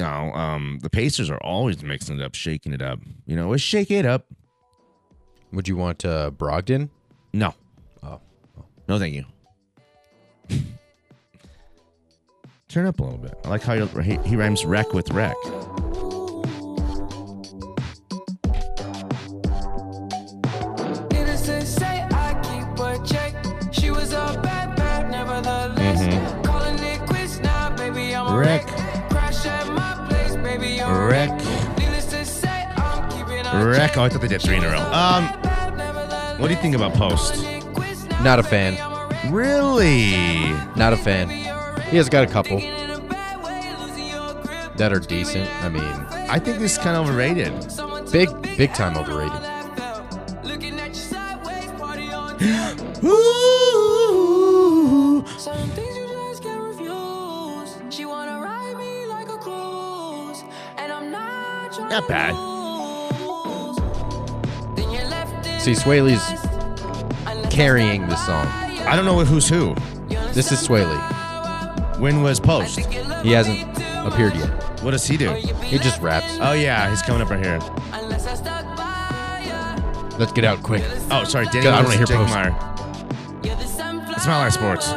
You 0.00 0.06
know, 0.06 0.32
um, 0.32 0.78
the 0.80 0.88
Pacers 0.88 1.28
are 1.28 1.36
always 1.42 1.82
mixing 1.82 2.18
it 2.18 2.24
up, 2.24 2.34
shaking 2.34 2.72
it 2.72 2.80
up. 2.80 3.00
You 3.26 3.36
know, 3.36 3.50
let's 3.50 3.62
shake 3.62 3.90
it 3.90 4.06
up. 4.06 4.24
Would 5.52 5.68
you 5.68 5.76
want 5.76 6.06
uh, 6.06 6.30
Brogdon? 6.30 6.88
No, 7.34 7.52
Oh, 8.02 8.18
no, 8.88 8.98
thank 8.98 9.14
you. 9.14 9.26
Turn 12.70 12.86
up 12.86 12.98
a 12.98 13.02
little 13.02 13.18
bit. 13.18 13.34
I 13.44 13.48
like 13.50 13.62
how 13.62 13.74
he, 14.00 14.16
he 14.24 14.36
rhymes 14.36 14.64
wreck 14.64 14.94
with 14.94 15.10
wreck. 15.10 15.36
Keeping 33.92 33.98
a 33.98 33.98
Wreck. 33.98 33.98
check. 33.98 33.98
Oh, 33.98 34.02
I 34.02 34.08
thought 34.08 34.20
they 34.20 34.28
did 34.28 34.42
three 34.42 34.56
in 34.56 34.64
a 34.64 34.68
row. 34.70 34.80
Um, 34.92 35.24
what 36.40 36.48
do 36.48 36.54
you 36.54 36.60
think 36.60 36.74
about 36.74 36.94
Post? 36.94 37.44
not 38.22 38.38
a 38.38 38.42
fan. 38.42 38.76
Really? 39.32 40.50
Not 40.76 40.92
a 40.92 40.96
fan. 40.96 41.28
He 41.90 41.96
has 41.96 42.08
got 42.08 42.24
a 42.24 42.26
couple 42.26 42.58
that 44.76 44.92
are 44.92 45.00
decent. 45.00 45.48
I 45.64 45.68
mean, 45.68 45.82
I 45.82 46.38
think 46.38 46.58
this 46.58 46.72
is 46.72 46.78
kind 46.78 46.96
of 46.96 47.08
overrated. 47.08 47.52
big, 48.12 48.56
big 48.56 48.72
time 48.74 48.96
overrated. 48.96 49.49
See, 65.60 65.72
Swae 65.72 66.02
Lee's 66.02 67.50
carrying 67.52 68.08
the 68.08 68.16
song. 68.16 68.46
I 68.86 68.96
don't 68.96 69.04
know 69.04 69.22
who's 69.24 69.46
who. 69.46 69.74
This 70.32 70.50
is 70.52 70.66
Swaley. 70.66 70.96
When 72.00 72.22
was 72.22 72.40
Post? 72.40 72.78
He 73.22 73.32
hasn't 73.32 73.60
appeared 74.06 74.34
yet. 74.36 74.48
What 74.82 74.92
does 74.92 75.06
he 75.06 75.18
do? 75.18 75.30
He 75.34 75.78
just 75.78 76.00
raps. 76.00 76.38
Oh 76.40 76.52
yeah, 76.52 76.88
he's 76.88 77.02
coming 77.02 77.20
up 77.20 77.28
right 77.28 77.44
here. 77.44 77.60
unless 77.92 78.26
I 78.26 78.34
stuck 78.34 78.64
by 78.74 79.44
ya. 79.46 80.16
Let's 80.18 80.32
get 80.32 80.44
out 80.46 80.62
quick. 80.62 80.82
Oh, 81.10 81.24
sorry, 81.24 81.44
Danny. 81.46 81.60
Good, 81.60 81.74
I 81.74 81.82
Williams 81.82 81.88
wanna 81.88 81.96
hear 81.98 82.06
Jake 82.06 82.16
Post. 82.16 82.34
Meyer. 82.34 83.40
You're 83.44 83.56
the 83.56 83.66
sunflower. 83.66 84.14
It's 84.16 84.26
Mile 84.26 84.40
High 84.40 84.48
Sports. 84.48 84.88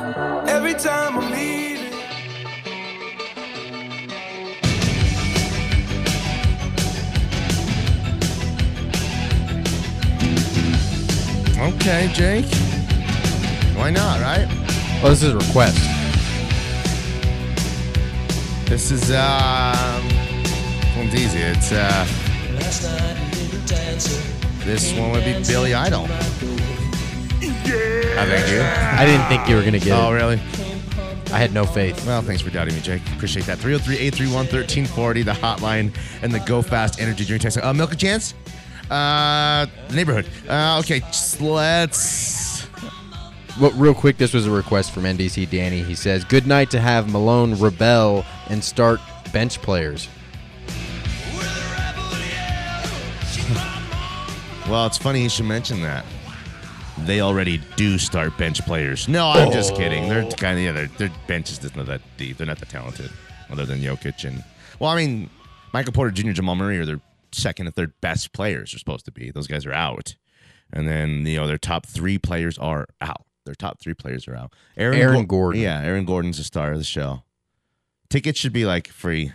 Every 0.49 0.73
time 0.75 1.17
I'm 1.17 1.29
leaving. 1.29 1.42
Okay, 11.63 12.09
Jake. 12.13 12.45
Why 13.75 13.89
not, 13.89 14.19
right? 14.21 14.47
Oh, 15.01 15.09
this 15.09 15.23
is 15.23 15.31
a 15.33 15.37
request. 15.37 15.77
This 18.69 18.91
is 18.91 19.11
um, 19.11 20.07
this 20.09 20.97
one's 20.97 21.15
easy. 21.15 21.39
It's 21.39 21.71
uh, 21.71 22.05
this 24.65 24.93
one 24.97 25.11
would 25.11 25.23
be 25.23 25.33
Billy 25.47 25.73
Idol. 25.73 26.03
I 28.15 28.25
thank 28.25 28.51
you. 28.51 28.61
I 28.61 29.05
didn't 29.05 29.27
think 29.27 29.47
you 29.47 29.55
were 29.55 29.63
gonna 29.63 29.79
get 29.79 29.97
Oh, 29.97 30.11
it. 30.11 30.15
really? 30.15 30.41
I 31.31 31.37
had 31.37 31.53
no 31.53 31.65
faith. 31.65 32.05
Well, 32.05 32.21
thanks 32.21 32.41
for 32.41 32.49
doubting 32.51 32.75
me, 32.75 32.81
Jake. 32.81 33.01
Appreciate 33.15 33.45
that. 33.45 33.57
303 33.57 33.95
831 33.95 34.35
1340, 34.45 35.23
the 35.23 35.31
hotline, 35.31 35.95
and 36.21 36.31
the 36.33 36.39
Go 36.41 36.61
Fast 36.61 36.99
Energy 37.01 37.25
Drink 37.25 37.41
text. 37.41 37.57
Uh, 37.57 37.73
Milky 37.73 37.95
Chance? 37.95 38.33
Uh, 38.89 39.65
neighborhood. 39.93 40.27
Uh, 40.47 40.79
okay, 40.79 40.99
just 40.99 41.41
let's. 41.41 42.67
Well, 43.59 43.71
real 43.71 43.93
quick, 43.93 44.17
this 44.17 44.33
was 44.33 44.47
a 44.47 44.51
request 44.51 44.91
from 44.91 45.03
NDC 45.03 45.49
Danny. 45.49 45.83
He 45.83 45.95
says, 45.95 46.23
"Good 46.23 46.47
night 46.47 46.71
to 46.71 46.79
have 46.79 47.09
Malone 47.09 47.59
rebel 47.59 48.25
and 48.49 48.63
start 48.63 48.99
bench 49.31 49.61
players." 49.61 50.07
Well, 54.69 54.87
it's 54.87 54.97
funny 54.97 55.21
you 55.21 55.27
should 55.27 55.45
mention 55.45 55.81
that. 55.81 56.05
They 56.99 57.19
already 57.19 57.59
do 57.75 57.97
start 57.97 58.37
bench 58.37 58.65
players. 58.65 59.09
No, 59.09 59.27
I'm 59.27 59.51
just 59.51 59.75
kidding. 59.75 60.07
They're 60.07 60.23
kind 60.31 60.57
of 60.57 60.63
yeah, 60.63 60.71
their 60.71 60.87
their 60.87 61.11
bench 61.27 61.51
is 61.51 61.59
just 61.59 61.75
not 61.75 61.85
that 61.87 61.99
deep. 62.15 62.37
They're 62.37 62.47
not 62.47 62.59
that 62.59 62.69
talented, 62.69 63.11
other 63.51 63.65
than 63.65 63.81
Jokic 63.81 64.23
and 64.23 64.41
well, 64.79 64.89
I 64.89 64.95
mean, 64.95 65.29
Michael 65.73 65.91
Porter 65.91 66.11
Jr., 66.11 66.31
Jamal 66.31 66.55
Murray 66.55 66.77
are 66.77 66.85
their 66.85 67.01
second 67.33 67.67
and 67.67 67.75
third 67.75 67.93
best 68.01 68.33
players. 68.33 68.73
Are 68.73 68.79
supposed 68.79 69.05
to 69.05 69.11
be. 69.11 69.31
Those 69.31 69.47
guys 69.47 69.65
are 69.65 69.73
out, 69.73 70.15
and 70.71 70.87
then 70.87 71.25
you 71.25 71.37
know 71.37 71.47
their 71.47 71.57
top 71.57 71.85
three 71.85 72.17
players 72.17 72.57
are 72.57 72.87
out. 73.01 73.25
Their 73.45 73.55
top 73.55 73.79
three 73.81 73.93
players 73.93 74.27
are 74.27 74.35
out. 74.35 74.53
Aaron 74.77 75.25
Gordon. 75.25 75.61
Yeah, 75.61 75.81
Aaron 75.81 76.05
Gordon's 76.05 76.37
the 76.37 76.43
star 76.43 76.71
of 76.71 76.77
the 76.77 76.83
show. 76.83 77.23
Tickets 78.09 78.39
should 78.39 78.53
be 78.53 78.65
like 78.65 78.87
free. 78.87 79.31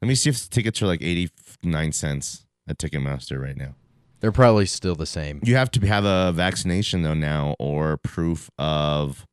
Let 0.00 0.08
me 0.08 0.14
see 0.14 0.30
if 0.30 0.48
tickets 0.50 0.80
are 0.82 0.86
like 0.86 1.02
eighty 1.02 1.30
nine 1.62 1.92
cents 1.92 2.46
at 2.68 2.78
Ticketmaster 2.78 3.40
right 3.40 3.56
now. 3.56 3.74
They're 4.20 4.32
probably 4.32 4.66
still 4.66 4.94
the 4.94 5.06
same. 5.06 5.40
You 5.42 5.56
have 5.56 5.70
to 5.72 5.86
have 5.86 6.04
a 6.04 6.32
vaccination 6.32 7.02
though 7.02 7.14
now, 7.14 7.56
or 7.58 7.98
proof 7.98 8.50
of 8.58 9.26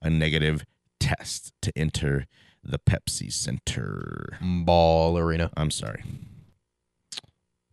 a 0.00 0.08
negative 0.08 0.64
test 1.00 1.52
to 1.62 1.72
enter 1.76 2.26
the 2.62 2.78
Pepsi 2.78 3.32
Center. 3.32 4.38
Ball 4.40 5.18
arena. 5.18 5.50
I'm 5.56 5.70
sorry. 5.70 6.02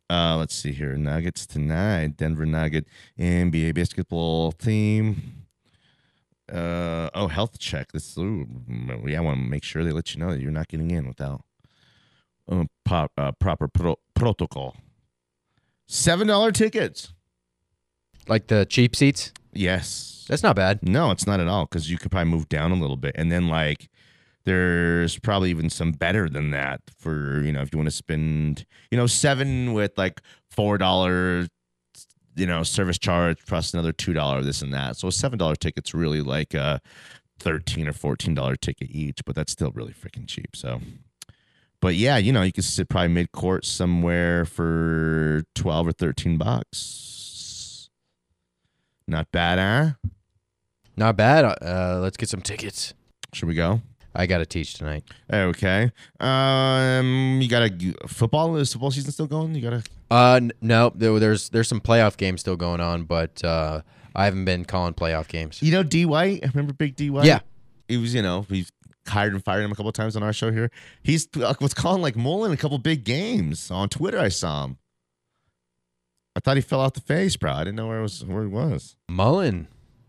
Uh, 0.10 0.38
let's 0.38 0.54
see 0.56 0.72
here. 0.72 0.96
Nuggets 0.98 1.46
tonight. 1.48 2.18
Denver 2.18 2.46
Nugget 2.46 2.86
NBA 3.20 3.74
basketball 3.74 4.52
team. 4.52 5.46
Uh 6.52 7.10
oh, 7.16 7.28
health 7.28 7.58
check. 7.58 7.92
This 7.92 8.16
ooh, 8.18 8.48
yeah, 9.08 9.18
I 9.18 9.22
want 9.22 9.40
to 9.40 9.44
make 9.44 9.64
sure 9.64 9.84
they 9.84 9.92
let 9.92 10.14
you 10.14 10.20
know 10.20 10.32
that 10.32 10.42
you're 10.42 10.52
not 10.52 10.68
getting 10.68 10.92
in 10.92 11.08
without 11.08 11.44
uh, 12.52 12.66
pop, 12.84 13.12
uh, 13.18 13.32
proper 13.32 13.68
pro- 13.68 14.00
protocol. 14.14 14.76
Seven 15.88 16.28
dollar 16.28 16.52
tickets. 16.52 17.14
Like 18.28 18.48
the 18.48 18.66
cheap 18.66 18.96
seats? 18.96 19.32
Yes. 19.54 20.26
That's 20.28 20.44
not 20.44 20.56
bad. 20.56 20.88
No, 20.88 21.12
it's 21.12 21.28
not 21.28 21.40
at 21.40 21.48
all 21.48 21.66
because 21.66 21.90
you 21.90 21.98
could 21.98 22.12
probably 22.12 22.32
move 22.32 22.50
down 22.50 22.72
a 22.72 22.76
little 22.76 22.98
bit, 22.98 23.16
and 23.16 23.32
then 23.32 23.48
like 23.48 23.90
there's 24.46 25.20
probably 25.20 25.50
even 25.50 25.70
some 25.70 25.92
better 25.92 26.30
than 26.30 26.52
that 26.52 26.82
for 26.98 27.42
you 27.42 27.52
know 27.52 27.62
if 27.62 27.74
you 27.74 27.78
want 27.78 27.90
to 27.90 27.96
spend 27.96 28.66
you 28.92 28.98
know 28.98 29.08
seven 29.08 29.74
with 29.74 29.92
like 29.98 30.22
four 30.52 30.78
dollar 30.78 31.48
you 32.36 32.46
know 32.46 32.64
service 32.64 33.00
charge 33.00 33.38
plus 33.48 33.74
another 33.74 33.92
two 33.92 34.14
dollar 34.14 34.42
this 34.42 34.62
and 34.62 34.74
that. 34.74 34.98
So 34.98 35.08
a 35.08 35.12
seven 35.12 35.38
dollar 35.40 35.56
ticket's 35.56 35.94
really 35.94 36.22
like 36.22 36.54
a 36.54 36.80
thirteen 37.40 37.88
or 37.88 37.94
fourteen 37.94 38.34
dollar 38.36 38.56
ticket 38.56 38.90
each, 38.92 39.20
but 39.26 39.36
that's 39.36 39.52
still 39.52 39.72
really 39.72 39.94
freaking 39.94 40.28
cheap. 40.28 40.56
So. 40.56 40.82
But 41.82 41.96
yeah, 41.96 42.18
you 42.18 42.32
know, 42.32 42.42
you 42.42 42.52
could 42.52 42.64
sit 42.64 42.90
probably 42.90 43.10
mid 43.10 43.32
court 43.32 43.64
somewhere 43.64 44.46
for 44.46 45.44
twelve 45.54 45.86
or 45.86 45.92
thirteen 45.92 46.38
bucks. 46.38 47.90
Not 49.08 49.32
bad, 49.32 49.60
huh? 49.60 50.10
Not 50.98 51.16
bad. 51.16 51.46
Uh, 51.62 52.00
let's 52.02 52.18
get 52.18 52.30
some 52.30 52.42
tickets. 52.42 52.96
Should 53.34 53.50
we 53.50 53.54
go? 53.54 53.82
I 54.16 54.26
got 54.28 54.38
to 54.40 54.46
teach 54.46 54.76
tonight. 54.76 55.04
Okay. 55.32 55.92
Um, 56.20 57.40
you 57.42 57.48
got 57.50 57.64
a 57.64 57.94
football. 58.08 58.56
Is 58.56 58.72
football 58.74 58.92
season 58.92 59.12
still 59.12 59.28
going? 59.28 59.54
You 59.56 59.62
got 59.62 59.70
to. 59.84 59.84
Uh, 60.10 60.36
n- 60.36 60.52
no, 60.62 60.92
there, 60.96 61.18
there's 61.20 61.50
there's 61.50 61.68
some 61.68 61.82
playoff 61.82 62.16
games 62.18 62.42
still 62.42 62.56
going 62.56 62.80
on, 62.82 63.04
but 63.04 63.44
uh, 63.44 63.82
I 64.16 64.26
haven't 64.26 64.46
been 64.46 64.66
calling 64.66 64.94
playoff 64.94 65.28
games. 65.28 65.62
You 65.62 65.72
know 65.72 65.84
D 65.84 66.06
White. 66.06 66.42
Remember 66.54 66.74
Big 66.74 66.96
D 66.96 67.10
White? 67.10 67.26
Yeah. 67.26 67.40
He 67.88 67.98
was. 67.98 68.14
You 68.14 68.22
know, 68.22 68.46
we've 68.50 68.70
hired 69.08 69.34
and 69.34 69.44
fired 69.44 69.64
him 69.64 69.72
a 69.72 69.76
couple 69.76 69.92
times 69.92 70.16
on 70.16 70.24
our 70.24 70.34
show 70.34 70.52
here. 70.52 70.72
He's 71.04 71.28
uh, 71.42 71.54
was 71.60 71.74
calling 71.74 72.02
like 72.02 72.16
Mullen 72.16 72.52
a 72.52 72.58
couple 72.58 72.78
big 72.78 73.04
games 73.04 73.70
on 73.70 73.90
Twitter. 73.90 74.18
I 74.20 74.30
saw 74.30 74.66
him. 74.66 74.78
I 76.36 76.40
thought 76.42 76.58
he 76.58 76.62
fell 76.62 76.82
off 76.82 76.94
the 76.94 77.02
face, 77.02 77.36
bro. 77.38 77.52
I 77.54 77.60
didn't 77.64 77.76
know 77.78 77.88
where 77.88 78.00
it 78.00 78.04
was 78.04 78.24
where 78.26 78.44
he 78.44 78.50
was. 78.50 78.96
Mullen, 79.10 79.68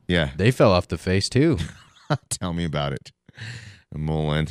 Yeah. 0.08 0.30
they 0.36 0.50
fell 0.50 0.72
off 0.72 0.88
the 0.88 0.98
face 0.98 1.28
too. 1.28 1.58
Tell 2.30 2.52
me 2.52 2.64
about 2.64 2.92
it. 2.92 3.12
Mullen. 3.98 4.48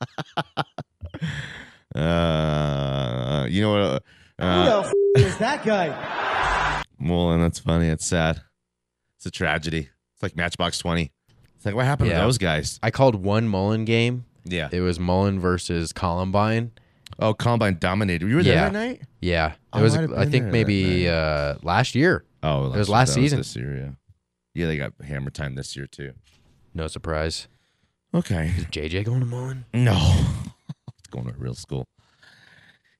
uh, 1.94 3.46
you 3.48 3.62
know 3.62 3.72
what? 3.72 4.02
Uh, 4.38 4.82
Who 4.82 4.82
the 4.82 4.88
f- 4.88 5.26
is 5.26 5.38
that 5.38 5.64
guy? 5.64 6.82
Mullen, 6.98 7.40
that's 7.40 7.58
funny. 7.58 7.88
It's 7.88 8.06
sad. 8.06 8.42
It's 9.16 9.26
a 9.26 9.30
tragedy. 9.30 9.88
It's 10.14 10.22
like 10.22 10.36
Matchbox 10.36 10.78
20. 10.78 11.10
It's 11.56 11.66
like, 11.66 11.74
what 11.74 11.84
happened 11.86 12.10
Yeah. 12.10 12.18
to 12.20 12.24
those 12.24 12.38
guys? 12.38 12.78
I 12.82 12.90
called 12.90 13.16
one 13.16 13.48
Mullen 13.48 13.84
game. 13.84 14.24
Yeah. 14.44 14.68
It 14.70 14.80
was 14.80 14.98
Mullen 15.00 15.40
versus 15.40 15.92
Columbine. 15.92 16.72
Oh, 17.18 17.34
Combine 17.34 17.78
dominated. 17.80 18.28
You 18.28 18.36
were 18.36 18.42
there 18.42 18.54
Yeah. 18.54 18.64
that 18.68 18.72
night? 18.72 19.02
Yeah, 19.20 19.52
it 19.52 19.58
I 19.72 19.82
was. 19.82 19.96
I 19.96 20.26
think 20.26 20.46
maybe 20.46 21.08
uh, 21.08 21.54
last 21.62 21.94
year. 21.94 22.24
Oh, 22.42 22.72
it 22.72 22.76
was 22.78 22.88
last 22.88 23.08
that 23.08 23.14
season. 23.14 23.38
this 23.38 23.56
year, 23.56 23.76
yeah. 23.76 23.90
Yeah, 24.54 24.66
they 24.66 24.76
got 24.76 24.92
hammer 25.04 25.30
time 25.30 25.54
this 25.56 25.74
year, 25.74 25.86
too. 25.86 26.12
No 26.74 26.86
surprise. 26.86 27.48
Okay. 28.14 28.52
Is 28.56 28.64
JJ 28.66 29.04
going 29.04 29.20
to 29.20 29.26
Mullen? 29.26 29.64
No. 29.74 29.94
He's 29.94 31.06
going 31.10 31.26
to 31.26 31.30
a 31.32 31.36
real 31.38 31.54
school. 31.54 31.86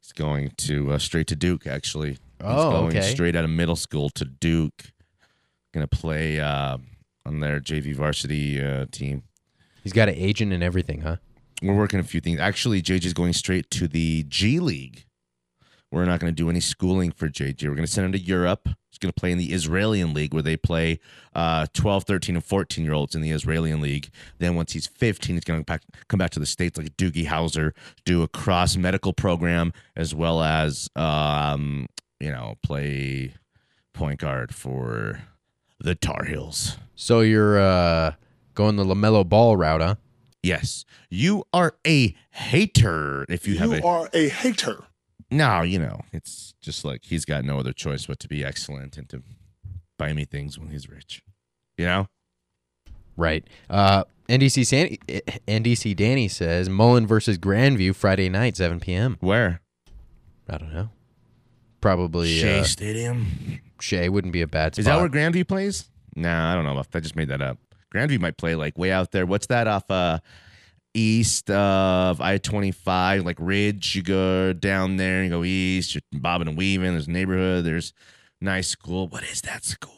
He's 0.00 0.12
going 0.12 0.52
to 0.59 0.92
uh, 0.92 0.98
straight 0.98 1.26
to 1.28 1.36
Duke, 1.36 1.66
actually. 1.66 2.11
He's 2.11 2.20
Oh, 2.40 2.70
going 2.70 2.96
okay. 2.96 3.00
straight 3.02 3.34
out 3.34 3.44
of 3.44 3.50
middle 3.50 3.76
school 3.76 4.11
to 4.11 4.24
Duke. 4.24 4.92
Going 5.74 5.86
to 5.86 5.96
play 5.96 6.40
uh, 6.40 6.78
on 7.26 7.40
their 7.40 7.61
JV 7.61 7.94
varsity 7.94 8.62
uh, 8.62 8.86
team. 8.92 9.22
He's 9.82 9.92
got 9.92 10.09
an 10.09 10.14
agent 10.14 10.52
and 10.52 10.62
everything, 10.62 11.00
huh? 11.02 11.16
We're 11.62 11.76
working 11.76 11.98
a 12.00 12.04
few 12.04 12.20
things. 12.20 12.38
Actually, 12.38 12.80
JJ's 12.82 13.14
going 13.14 13.32
straight 13.32 13.70
to 13.72 13.88
the 13.88 14.24
G 14.28 14.61
League. 14.61 15.04
We're 15.91 16.05
not 16.05 16.20
going 16.20 16.30
to 16.30 16.36
do 16.36 16.51
any 16.51 16.61
schooling 16.61 17.12
for 17.12 17.28
JJ. 17.28 17.64
We're 17.64 17.74
going 17.74 17.86
to 17.86 17.93
send 17.93 18.05
him 18.07 18.12
to 18.12 18.18
Europe. 18.18 18.68
He's 18.91 18.99
going 18.99 19.12
to 19.12 19.18
play 19.18 19.32
in 19.32 19.39
the 19.39 19.53
Israeli 19.53 20.05
league 20.05 20.34
where 20.34 20.43
they 20.43 20.57
play 20.57 21.01
uh, 21.34 21.66
12, 21.72 22.05
13, 22.05 22.36
and 22.36 22.45
14 22.45 22.84
year 22.84 22.93
olds 22.93 23.14
in 23.14 23.22
the 23.22 23.30
Israeli 23.30 23.72
league. 23.74 24.11
Then 24.39 24.55
once 24.55 24.72
he's 24.72 24.86
15, 24.86 25.36
he's 25.36 25.45
going 25.45 25.64
to 25.64 25.80
come 26.09 26.18
back 26.18 26.30
to 26.30 26.41
the 26.41 26.47
States 26.47 26.76
like 26.76 26.97
Doogie 26.97 27.26
Howser, 27.26 27.72
do 28.05 28.22
a 28.22 28.28
cross 28.28 28.76
medical 28.76 29.12
program, 29.12 29.72
as 29.97 30.14
well 30.14 30.43
as, 30.43 30.91
um, 30.95 31.86
you 32.20 32.30
know, 32.30 32.57
play 32.62 33.34
point 33.95 34.20
guard 34.20 34.55
for 34.55 35.22
the 35.80 35.95
Tar 35.95 36.24
Heels. 36.24 36.76
So 36.95 37.20
you're 37.20 37.59
uh, 37.59 38.12
going 38.55 38.76
the 38.76 38.84
LaMelo 38.84 39.26
Ball 39.26 39.57
route, 39.57 39.80
huh? 39.80 39.95
Yes. 40.43 40.84
You 41.11 41.45
are 41.53 41.76
a 41.86 42.14
hater 42.30 43.24
if 43.28 43.47
you, 43.47 43.59
have 43.59 43.72
a. 43.72 43.82
are 43.84 44.09
a 44.12 44.28
hater. 44.28 44.84
No, 45.31 45.62
you 45.62 45.79
know, 45.79 46.01
it's 46.12 46.55
just 46.62 46.85
like 46.85 47.05
he's 47.05 47.24
got 47.24 47.45
no 47.45 47.59
other 47.59 47.72
choice 47.72 48.07
but 48.07 48.18
to 48.20 48.29
be 48.29 48.45
excellent 48.45 48.97
and 48.97 49.09
to 49.11 49.22
buy 49.99 50.12
me 50.12 50.24
things 50.24 50.59
when 50.59 50.70
he's 50.70 50.89
rich. 50.89 51.22
You 51.76 51.85
know? 51.85 52.07
Right. 53.16 53.47
Uh, 53.68 54.05
NDC 54.29 54.66
Sandy, 54.66 54.99
NDC 55.47 55.97
Danny 55.97 56.29
says 56.29 56.68
Mullen 56.68 57.07
versus 57.07 57.39
Grandview 57.39 57.95
Friday 57.95 58.29
night, 58.29 58.57
7 58.57 58.81
p.m. 58.81 59.16
Where? 59.20 59.61
I 60.49 60.57
don't 60.57 60.72
know. 60.72 60.91
Probably 61.81 62.29
Shea 62.29 62.61
uh, 62.61 62.64
Stadium. 62.64 63.61
Shea 63.81 64.09
wouldn't 64.09 64.33
be 64.33 64.43
a 64.43 64.47
bad 64.47 64.74
spot. 64.74 64.79
Is 64.81 64.87
that 64.87 64.99
where 64.99 65.09
Grandview 65.09 65.47
plays? 65.47 65.89
Nah, 66.16 66.51
I 66.51 66.55
don't 66.55 66.64
know. 66.64 66.83
I 66.93 67.01
just 67.01 67.16
made 67.16 67.29
that 67.29 67.43
up. 67.43 67.59
Grandview 67.95 68.20
might 68.20 68.37
play 68.37 68.55
like 68.55 68.76
way 68.76 68.91
out 68.91 69.12
there. 69.12 69.26
What's 69.26 69.47
that 69.47 69.66
off 69.66 69.91
uh 69.91 70.18
east 70.99 71.51
of 71.51 72.20
I 72.20 72.38
twenty 72.38 72.72
five, 72.72 73.24
like 73.24 73.36
Ridge? 73.38 73.94
You 73.94 74.03
go 74.03 74.53
down 74.53 74.96
there, 74.96 75.22
you 75.22 75.30
go 75.30 75.44
east, 75.44 75.94
you're 75.94 76.03
bobbing 76.12 76.49
and 76.49 76.59
weaving. 76.59 76.92
There's 76.92 77.07
a 77.07 77.11
neighborhood, 77.11 77.64
there's 77.64 77.92
nice 78.40 78.68
school. 78.68 79.09
What 79.09 79.22
is 79.24 79.42
that 79.42 79.64
school? 79.64 79.94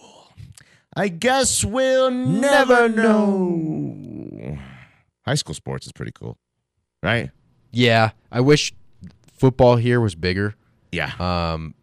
I 0.95 1.09
guess 1.09 1.65
we'll 1.65 2.11
never 2.11 2.89
know. 2.89 4.59
High 5.25 5.37
school 5.37 5.55
sports 5.55 5.87
is 5.87 5.93
pretty 5.93 6.13
cool. 6.13 6.37
Right? 7.03 7.31
Yeah, 7.71 8.11
I 8.31 8.41
wish 8.41 8.73
football 9.33 9.77
here 9.77 10.01
was 10.01 10.15
bigger. 10.15 10.55
Yeah. 10.93 11.13
Um, 11.19 11.75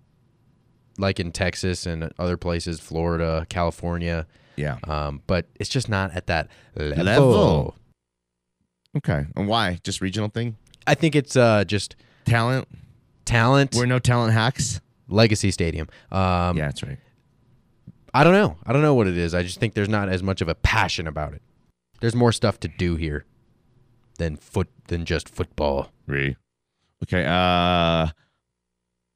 like 0.98 1.20
in 1.20 1.32
Texas 1.32 1.86
and 1.86 2.12
other 2.20 2.38
places, 2.38 2.80
Florida, 2.80 3.46
California. 3.50 4.28
Yeah. 4.58 4.78
Um, 4.84 5.22
but 5.28 5.46
it's 5.56 5.70
just 5.70 5.88
not 5.88 6.12
at 6.14 6.28
that 6.28 6.50
level. 6.76 7.04
Level. 7.06 7.76
Okay. 8.96 9.26
And 9.36 9.48
why? 9.48 9.80
Just 9.84 10.02
regional 10.02 10.30
thing? 10.30 10.56
I 10.86 10.96
think 10.96 11.16
it's 11.16 11.36
uh 11.36 11.64
just 11.66 11.96
Talent? 12.26 12.68
talent. 13.26 13.76
We're 13.76 13.86
no 13.86 14.00
talent 14.00 14.34
hacks? 14.34 14.80
Legacy 15.10 15.52
Stadium. 15.52 15.88
Um, 16.12 16.58
Yeah, 16.58 16.66
that's 16.68 16.84
right. 16.84 16.98
I 18.14 18.24
don't 18.24 18.34
know. 18.34 18.58
I 18.66 18.74
don't 18.74 18.82
know 18.82 18.94
what 18.96 19.08
it 19.08 19.18
is. 19.18 19.34
I 19.36 19.44
just 19.44 19.60
think 19.60 19.74
there's 19.74 19.90
not 19.90 20.10
as 20.10 20.24
much 20.24 20.42
of 20.42 20.48
a 20.50 20.56
passion 20.56 21.08
about 21.08 21.34
it. 21.34 21.42
There's 22.00 22.16
more 22.16 22.32
stuff 22.32 22.60
to 22.62 22.68
do 22.68 22.96
here 22.96 23.26
than 24.18 24.38
foot 24.38 24.70
than 24.88 25.06
just 25.06 25.30
football. 25.30 25.92
Really? 26.06 26.36
Okay. 27.04 27.26
Uh 27.28 28.08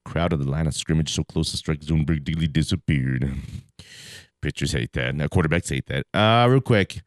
crowd 0.03 0.33
of 0.33 0.43
the 0.43 0.49
line 0.49 0.67
of 0.67 0.73
scrimmage 0.73 1.13
so 1.13 1.23
close 1.23 1.51
to 1.51 1.57
strike 1.57 1.83
zone 1.83 2.05
Diggly 2.05 2.51
disappeared. 2.51 3.31
Pitchers 4.41 4.71
hate 4.73 4.93
that. 4.93 5.15
Now 5.15 5.27
quarterbacks 5.27 5.69
hate 5.69 5.87
that. 5.87 6.05
Uh 6.13 6.47
real 6.49 6.61
quick. 6.61 7.01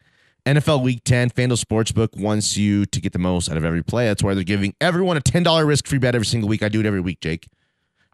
NFL 0.46 0.82
Week 0.82 1.00
10, 1.04 1.30
FanDuel 1.30 1.64
Sportsbook 1.64 2.20
wants 2.20 2.54
you 2.54 2.84
to 2.84 3.00
get 3.00 3.14
the 3.14 3.18
most 3.18 3.50
out 3.50 3.56
of 3.56 3.64
every 3.64 3.82
play. 3.82 4.06
That's 4.06 4.22
why 4.22 4.34
they're 4.34 4.44
giving 4.44 4.74
everyone 4.78 5.16
a 5.16 5.20
$10 5.22 5.66
risk-free 5.66 5.98
bet 5.98 6.14
every 6.14 6.26
single 6.26 6.50
week. 6.50 6.62
I 6.62 6.68
do 6.68 6.80
it 6.80 6.86
every 6.86 7.00
week, 7.00 7.20
Jake. 7.20 7.48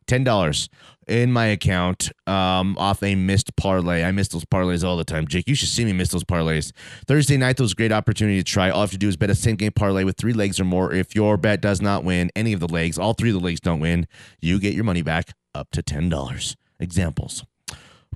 $10 0.07 0.68
in 1.09 1.33
my 1.33 1.47
account 1.47 2.12
um, 2.28 2.78
off 2.78 3.03
a 3.03 3.16
missed 3.16 3.57
parlay. 3.57 4.05
I 4.05 4.12
miss 4.12 4.28
those 4.28 4.45
parlays 4.45 4.85
all 4.85 4.97
the 4.97 5.05
time. 5.05 5.26
Jake, 5.26 5.49
you 5.49 5.57
should 5.57 5.68
see 5.68 5.85
me 5.85 5.93
miss 5.93 6.11
those 6.11 6.22
parlays. 6.22 6.72
Thursday 7.07 7.37
night, 7.37 7.57
those 7.57 7.74
great 7.74 7.91
opportunity 7.91 8.39
to 8.39 8.45
try. 8.45 8.70
All 8.70 8.78
you 8.78 8.83
have 8.83 8.91
to 8.93 8.99
do 8.99 9.09
is 9.09 9.16
bet 9.16 9.31
a 9.31 9.35
same 9.35 9.57
game 9.57 9.72
parlay 9.72 10.05
with 10.05 10.16
three 10.16 10.33
legs 10.33 10.61
or 10.61 10.64
more. 10.64 10.93
If 10.93 11.16
your 11.16 11.37
bet 11.37 11.61
does 11.61 11.83
not 11.83 12.05
win 12.05 12.31
any 12.37 12.53
of 12.53 12.61
the 12.61 12.68
legs, 12.68 12.97
all 12.97 13.12
three 13.12 13.31
of 13.31 13.35
the 13.35 13.45
legs 13.45 13.59
don't 13.59 13.81
win, 13.81 14.07
you 14.41 14.61
get 14.61 14.74
your 14.74 14.85
money 14.85 15.03
back 15.03 15.33
up 15.53 15.68
to 15.72 15.83
$10. 15.83 16.57
Examples 16.78 17.45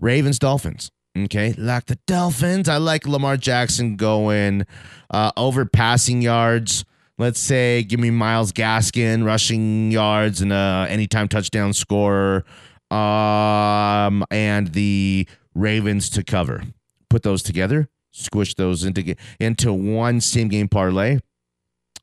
Ravens, 0.00 0.38
Dolphins. 0.38 0.92
Okay, 1.16 1.54
like 1.56 1.86
the 1.86 1.96
Dolphins. 2.06 2.68
I 2.68 2.78
like 2.78 3.06
Lamar 3.06 3.36
Jackson 3.36 3.94
going 3.94 4.66
uh, 5.10 5.30
over 5.36 5.64
passing 5.64 6.22
yards. 6.22 6.84
Let's 7.18 7.38
say, 7.38 7.84
give 7.84 8.00
me 8.00 8.10
Myles 8.10 8.52
Gaskin 8.52 9.24
rushing 9.24 9.92
yards 9.92 10.40
and 10.40 10.52
uh, 10.52 10.86
anytime 10.88 11.28
touchdown 11.28 11.72
scorer, 11.72 12.44
um, 12.90 14.24
and 14.32 14.72
the 14.72 15.28
Ravens 15.54 16.10
to 16.10 16.24
cover. 16.24 16.64
Put 17.08 17.22
those 17.22 17.44
together, 17.44 17.88
squish 18.10 18.56
those 18.56 18.82
into 18.82 19.14
into 19.38 19.72
one 19.72 20.20
same 20.20 20.48
game 20.48 20.66
parlay. 20.66 21.18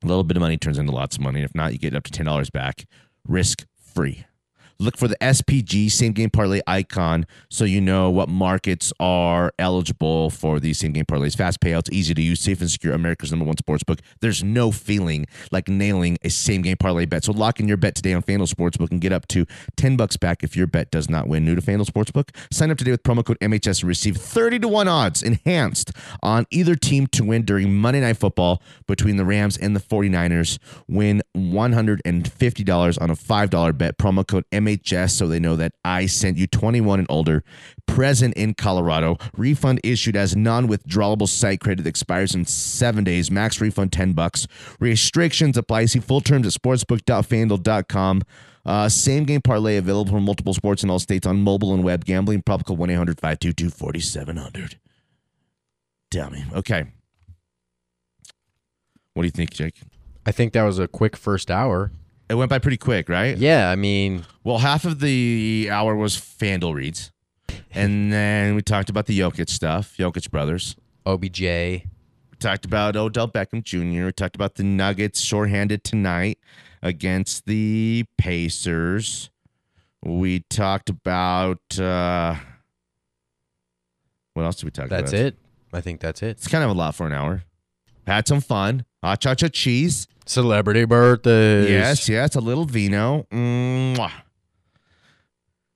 A 0.03 0.07
little 0.07 0.23
bit 0.23 0.37
of 0.37 0.41
money 0.41 0.55
turns 0.57 0.77
into 0.77 0.93
lots 0.93 1.17
of 1.17 1.21
money. 1.21 1.41
If 1.41 1.53
not, 1.53 1.73
you 1.73 1.79
get 1.79 1.93
up 1.93 2.05
to 2.05 2.11
ten 2.11 2.25
dollars 2.27 2.49
back, 2.49 2.85
risk 3.27 3.65
free. 3.93 4.25
Look 4.81 4.97
for 4.97 5.07
the 5.07 5.15
SPG 5.17 5.91
same 5.91 6.11
game 6.11 6.31
parlay 6.31 6.59
icon 6.65 7.27
so 7.51 7.65
you 7.65 7.79
know 7.79 8.09
what 8.09 8.29
markets 8.29 8.91
are 8.99 9.53
eligible 9.59 10.31
for 10.31 10.59
these 10.59 10.79
same 10.79 10.91
game 10.91 11.05
parlays. 11.05 11.37
Fast 11.37 11.59
payouts, 11.59 11.91
easy 11.91 12.15
to 12.15 12.21
use, 12.21 12.39
safe 12.39 12.61
and 12.61 12.71
secure. 12.71 12.95
America's 12.95 13.29
number 13.31 13.45
one 13.45 13.57
sports 13.57 13.83
book. 13.83 13.99
There's 14.21 14.43
no 14.43 14.71
feeling 14.71 15.27
like 15.51 15.67
nailing 15.67 16.17
a 16.23 16.29
same 16.31 16.63
game 16.63 16.77
parlay 16.77 17.05
bet. 17.05 17.23
So 17.23 17.31
lock 17.31 17.59
in 17.59 17.67
your 17.67 17.77
bet 17.77 17.93
today 17.93 18.13
on 18.15 18.23
FanDuel 18.23 18.51
Sportsbook 18.51 18.89
and 18.89 18.99
get 18.99 19.11
up 19.11 19.27
to 19.27 19.45
10 19.77 19.97
bucks 19.97 20.17
back 20.17 20.43
if 20.43 20.57
your 20.57 20.65
bet 20.65 20.89
does 20.89 21.11
not 21.11 21.27
win. 21.27 21.45
New 21.45 21.53
to 21.53 21.61
FanDuel 21.61 21.85
Sportsbook? 21.85 22.35
Sign 22.51 22.71
up 22.71 22.79
today 22.79 22.89
with 22.89 23.03
promo 23.03 23.23
code 23.23 23.37
MHS 23.39 23.81
and 23.81 23.87
receive 23.87 24.17
30 24.17 24.57
to 24.61 24.67
1 24.67 24.87
odds 24.87 25.21
enhanced 25.21 25.91
on 26.23 26.47
either 26.49 26.73
team 26.73 27.05
to 27.05 27.23
win 27.23 27.45
during 27.45 27.75
Monday 27.75 28.01
Night 28.01 28.17
Football 28.17 28.63
between 28.87 29.17
the 29.17 29.25
Rams 29.25 29.57
and 29.57 29.75
the 29.75 29.79
49ers. 29.79 30.57
Win 30.87 31.21
$150 31.37 33.01
on 33.01 33.11
a 33.11 33.15
$5 33.15 33.77
bet. 33.77 33.99
Promo 33.99 34.25
code 34.25 34.45
MHS 34.51 34.70
so 35.07 35.27
they 35.27 35.39
know 35.39 35.55
that 35.55 35.73
I 35.83 36.05
sent 36.05 36.37
you 36.37 36.47
21 36.47 36.99
and 36.99 37.07
older. 37.09 37.43
Present 37.85 38.33
in 38.35 38.53
Colorado. 38.53 39.17
Refund 39.35 39.79
issued 39.83 40.15
as 40.15 40.35
non-withdrawable 40.35 41.27
site 41.27 41.59
credit 41.59 41.87
expires 41.87 42.35
in 42.35 42.45
seven 42.45 43.03
days. 43.03 43.29
Max 43.29 43.59
refund 43.59 43.91
10 43.91 44.13
bucks. 44.13 44.47
Restrictions 44.79 45.57
apply. 45.57 45.85
See 45.85 45.99
full 45.99 46.21
terms 46.21 46.47
at 46.47 46.53
sportsbook.fanduel.com. 46.53 48.21
Uh, 48.65 48.87
same 48.87 49.23
game 49.23 49.41
parlay 49.41 49.77
available 49.77 50.11
for 50.11 50.21
multiple 50.21 50.53
sports 50.53 50.83
in 50.83 50.89
all 50.89 50.99
states 50.99 51.25
on 51.25 51.41
mobile 51.41 51.73
and 51.73 51.83
web. 51.83 52.05
Gambling 52.05 52.43
prop 52.43 52.65
call 52.65 52.77
1 52.77 52.89
800 52.91 53.19
522 53.19 53.69
4700. 53.69 54.79
Tell 56.11 56.29
me. 56.29 56.43
Okay. 56.53 56.85
What 59.13 59.23
do 59.23 59.27
you 59.27 59.31
think, 59.31 59.51
Jake? 59.51 59.81
I 60.25 60.31
think 60.31 60.53
that 60.53 60.63
was 60.63 60.77
a 60.79 60.87
quick 60.87 61.17
first 61.17 61.49
hour. 61.49 61.91
It 62.31 62.35
went 62.35 62.49
by 62.49 62.59
pretty 62.59 62.77
quick, 62.77 63.09
right? 63.09 63.37
Yeah, 63.37 63.69
I 63.69 63.75
mean, 63.75 64.23
Well, 64.45 64.59
half 64.59 64.85
of 64.85 65.01
the 65.01 65.67
hour 65.69 65.97
was 65.97 66.15
FanDuel 66.15 66.73
reads. 66.73 67.11
And 67.73 68.09
then 68.13 68.55
we 68.55 68.61
talked 68.61 68.89
about 68.89 69.05
the 69.07 69.19
Jokic 69.19 69.49
stuff, 69.49 69.97
Jokic 69.97 70.31
brothers. 70.31 70.77
OBJ. 71.05 71.41
We 71.41 71.83
talked 72.39 72.63
about 72.63 72.95
Odell 72.95 73.27
Beckham 73.27 73.61
Jr. 73.65 74.05
We 74.05 74.11
talked 74.13 74.37
about 74.37 74.55
the 74.55 74.63
Nuggets 74.63 75.19
shorthanded 75.19 75.83
tonight 75.83 76.39
against 76.81 77.47
the 77.47 78.05
Pacers. 78.17 79.29
We 80.01 80.39
talked 80.49 80.89
about 80.89 81.59
uh 81.77 82.35
what 84.35 84.43
else 84.43 84.55
did 84.55 84.65
we 84.65 84.71
talk 84.71 84.85
about? 84.85 85.01
That's 85.01 85.11
about? 85.11 85.25
it. 85.25 85.35
I 85.73 85.81
think 85.81 85.99
that's 85.99 86.23
it. 86.23 86.29
It's 86.29 86.47
kind 86.47 86.63
of 86.63 86.69
a 86.69 86.73
lot 86.73 86.95
for 86.95 87.05
an 87.07 87.11
hour. 87.11 87.43
Had 88.11 88.27
some 88.27 88.41
fun. 88.41 88.83
Hot 89.01 89.21
cha 89.21 89.35
cha 89.35 89.47
cheese. 89.47 90.05
Celebrity 90.25 90.83
birthdays. 90.83 91.69
Yes, 91.69 92.09
yes, 92.09 92.35
a 92.35 92.41
little 92.41 92.65
vino. 92.65 93.25
Mwah. 93.31 94.11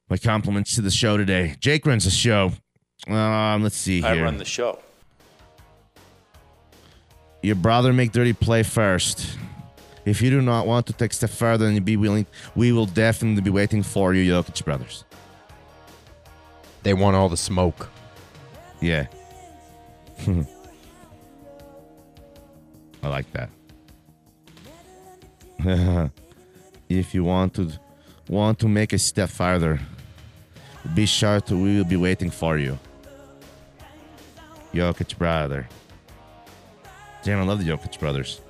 My 0.10 0.18
compliments 0.18 0.76
to 0.76 0.82
the 0.82 0.92
show 0.92 1.16
today. 1.16 1.56
Jake 1.62 1.86
runs 1.86 2.04
the 2.04 2.12
show. 2.12 2.52
Um, 3.08 3.64
let's 3.64 3.78
see 3.78 4.02
here. 4.02 4.10
I 4.10 4.22
run 4.22 4.38
the 4.38 4.44
show. 4.44 4.80
Your 7.42 7.56
brother 7.56 7.94
make 7.94 8.12
dirty 8.12 8.34
play 8.34 8.64
first. 8.64 9.38
If 10.04 10.22
you 10.22 10.30
do 10.30 10.42
not 10.42 10.68
want 10.68 10.88
to 10.88 10.94
take 10.94 11.14
step 11.14 11.30
further 11.30 11.68
and 11.68 11.86
be 11.86 11.96
willing, 11.96 12.26
we 12.54 12.74
will 12.74 12.86
definitely 12.86 13.44
be 13.44 13.50
waiting 13.50 13.82
for 13.82 14.14
you, 14.14 14.30
Jokic 14.30 14.66
brothers. 14.66 15.06
They 16.84 16.94
want 16.94 17.16
all 17.16 17.30
the 17.30 17.38
smoke. 17.38 17.90
Yeah. 18.82 19.08
I 23.06 23.08
like 23.08 23.28
that. 23.34 23.50
if 26.90 27.14
you 27.14 27.24
want 27.24 27.54
to 27.54 27.72
want 28.28 28.58
to 28.60 28.68
make 28.68 28.94
a 28.94 28.98
step 28.98 29.30
further, 29.30 29.80
be 30.96 31.06
sure 31.06 31.40
to 31.42 31.56
we 31.56 31.78
will 31.78 31.86
be 31.86 31.98
waiting 31.98 32.32
for 32.32 32.58
you. 32.58 32.80
Jokic 34.74 35.20
brother. 35.20 35.70
Damn, 37.22 37.42
I 37.42 37.44
love 37.44 37.64
the 37.64 37.70
Jokic 37.70 38.00
brothers. 38.00 38.42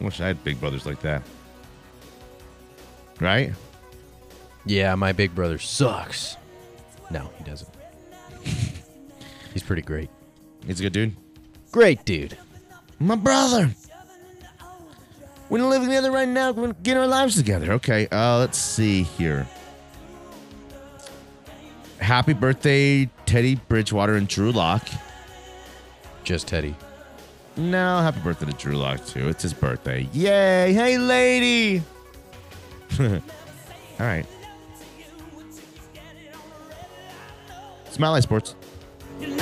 I 0.00 0.04
wish 0.04 0.20
I 0.20 0.28
had 0.28 0.44
big 0.44 0.60
brothers 0.60 0.86
like 0.86 1.00
that. 1.00 1.22
Right? 3.20 3.52
Yeah, 4.64 4.94
my 4.94 5.10
big 5.10 5.34
brother 5.34 5.58
sucks. 5.58 6.36
No, 7.10 7.28
he 7.38 7.44
doesn't. 7.44 7.70
He's 9.52 9.64
pretty 9.64 9.82
great. 9.82 10.10
He's 10.64 10.78
a 10.78 10.84
good 10.84 10.92
dude. 10.92 11.16
Great 11.72 12.04
dude. 12.04 12.38
My 12.98 13.16
brother. 13.16 13.70
We're 15.48 15.58
gonna 15.58 15.70
live 15.70 15.82
together 15.82 16.10
right 16.10 16.28
now. 16.28 16.50
We're 16.50 16.62
gonna 16.62 16.76
get 16.82 16.96
our 16.96 17.06
lives 17.06 17.36
together. 17.36 17.72
Okay. 17.74 18.08
Uh, 18.10 18.38
let's 18.38 18.58
see 18.58 19.02
here. 19.02 19.46
Happy 21.98 22.32
birthday, 22.32 23.08
Teddy 23.26 23.56
Bridgewater 23.56 24.14
and 24.16 24.28
Drew 24.28 24.52
Lock. 24.52 24.86
Just 26.24 26.48
Teddy. 26.48 26.74
No, 27.56 28.00
happy 28.00 28.20
birthday 28.20 28.46
to 28.46 28.52
Drew 28.52 28.76
Lock 28.76 29.04
too. 29.06 29.28
It's 29.28 29.42
his 29.42 29.54
birthday. 29.54 30.08
Yay! 30.12 30.72
Hey, 30.72 30.98
lady. 30.98 31.82
All 33.00 33.20
right. 33.98 34.26
Smile 37.90 38.14
Eye 38.14 38.20
Sports. 38.20 38.54
You 39.20 39.36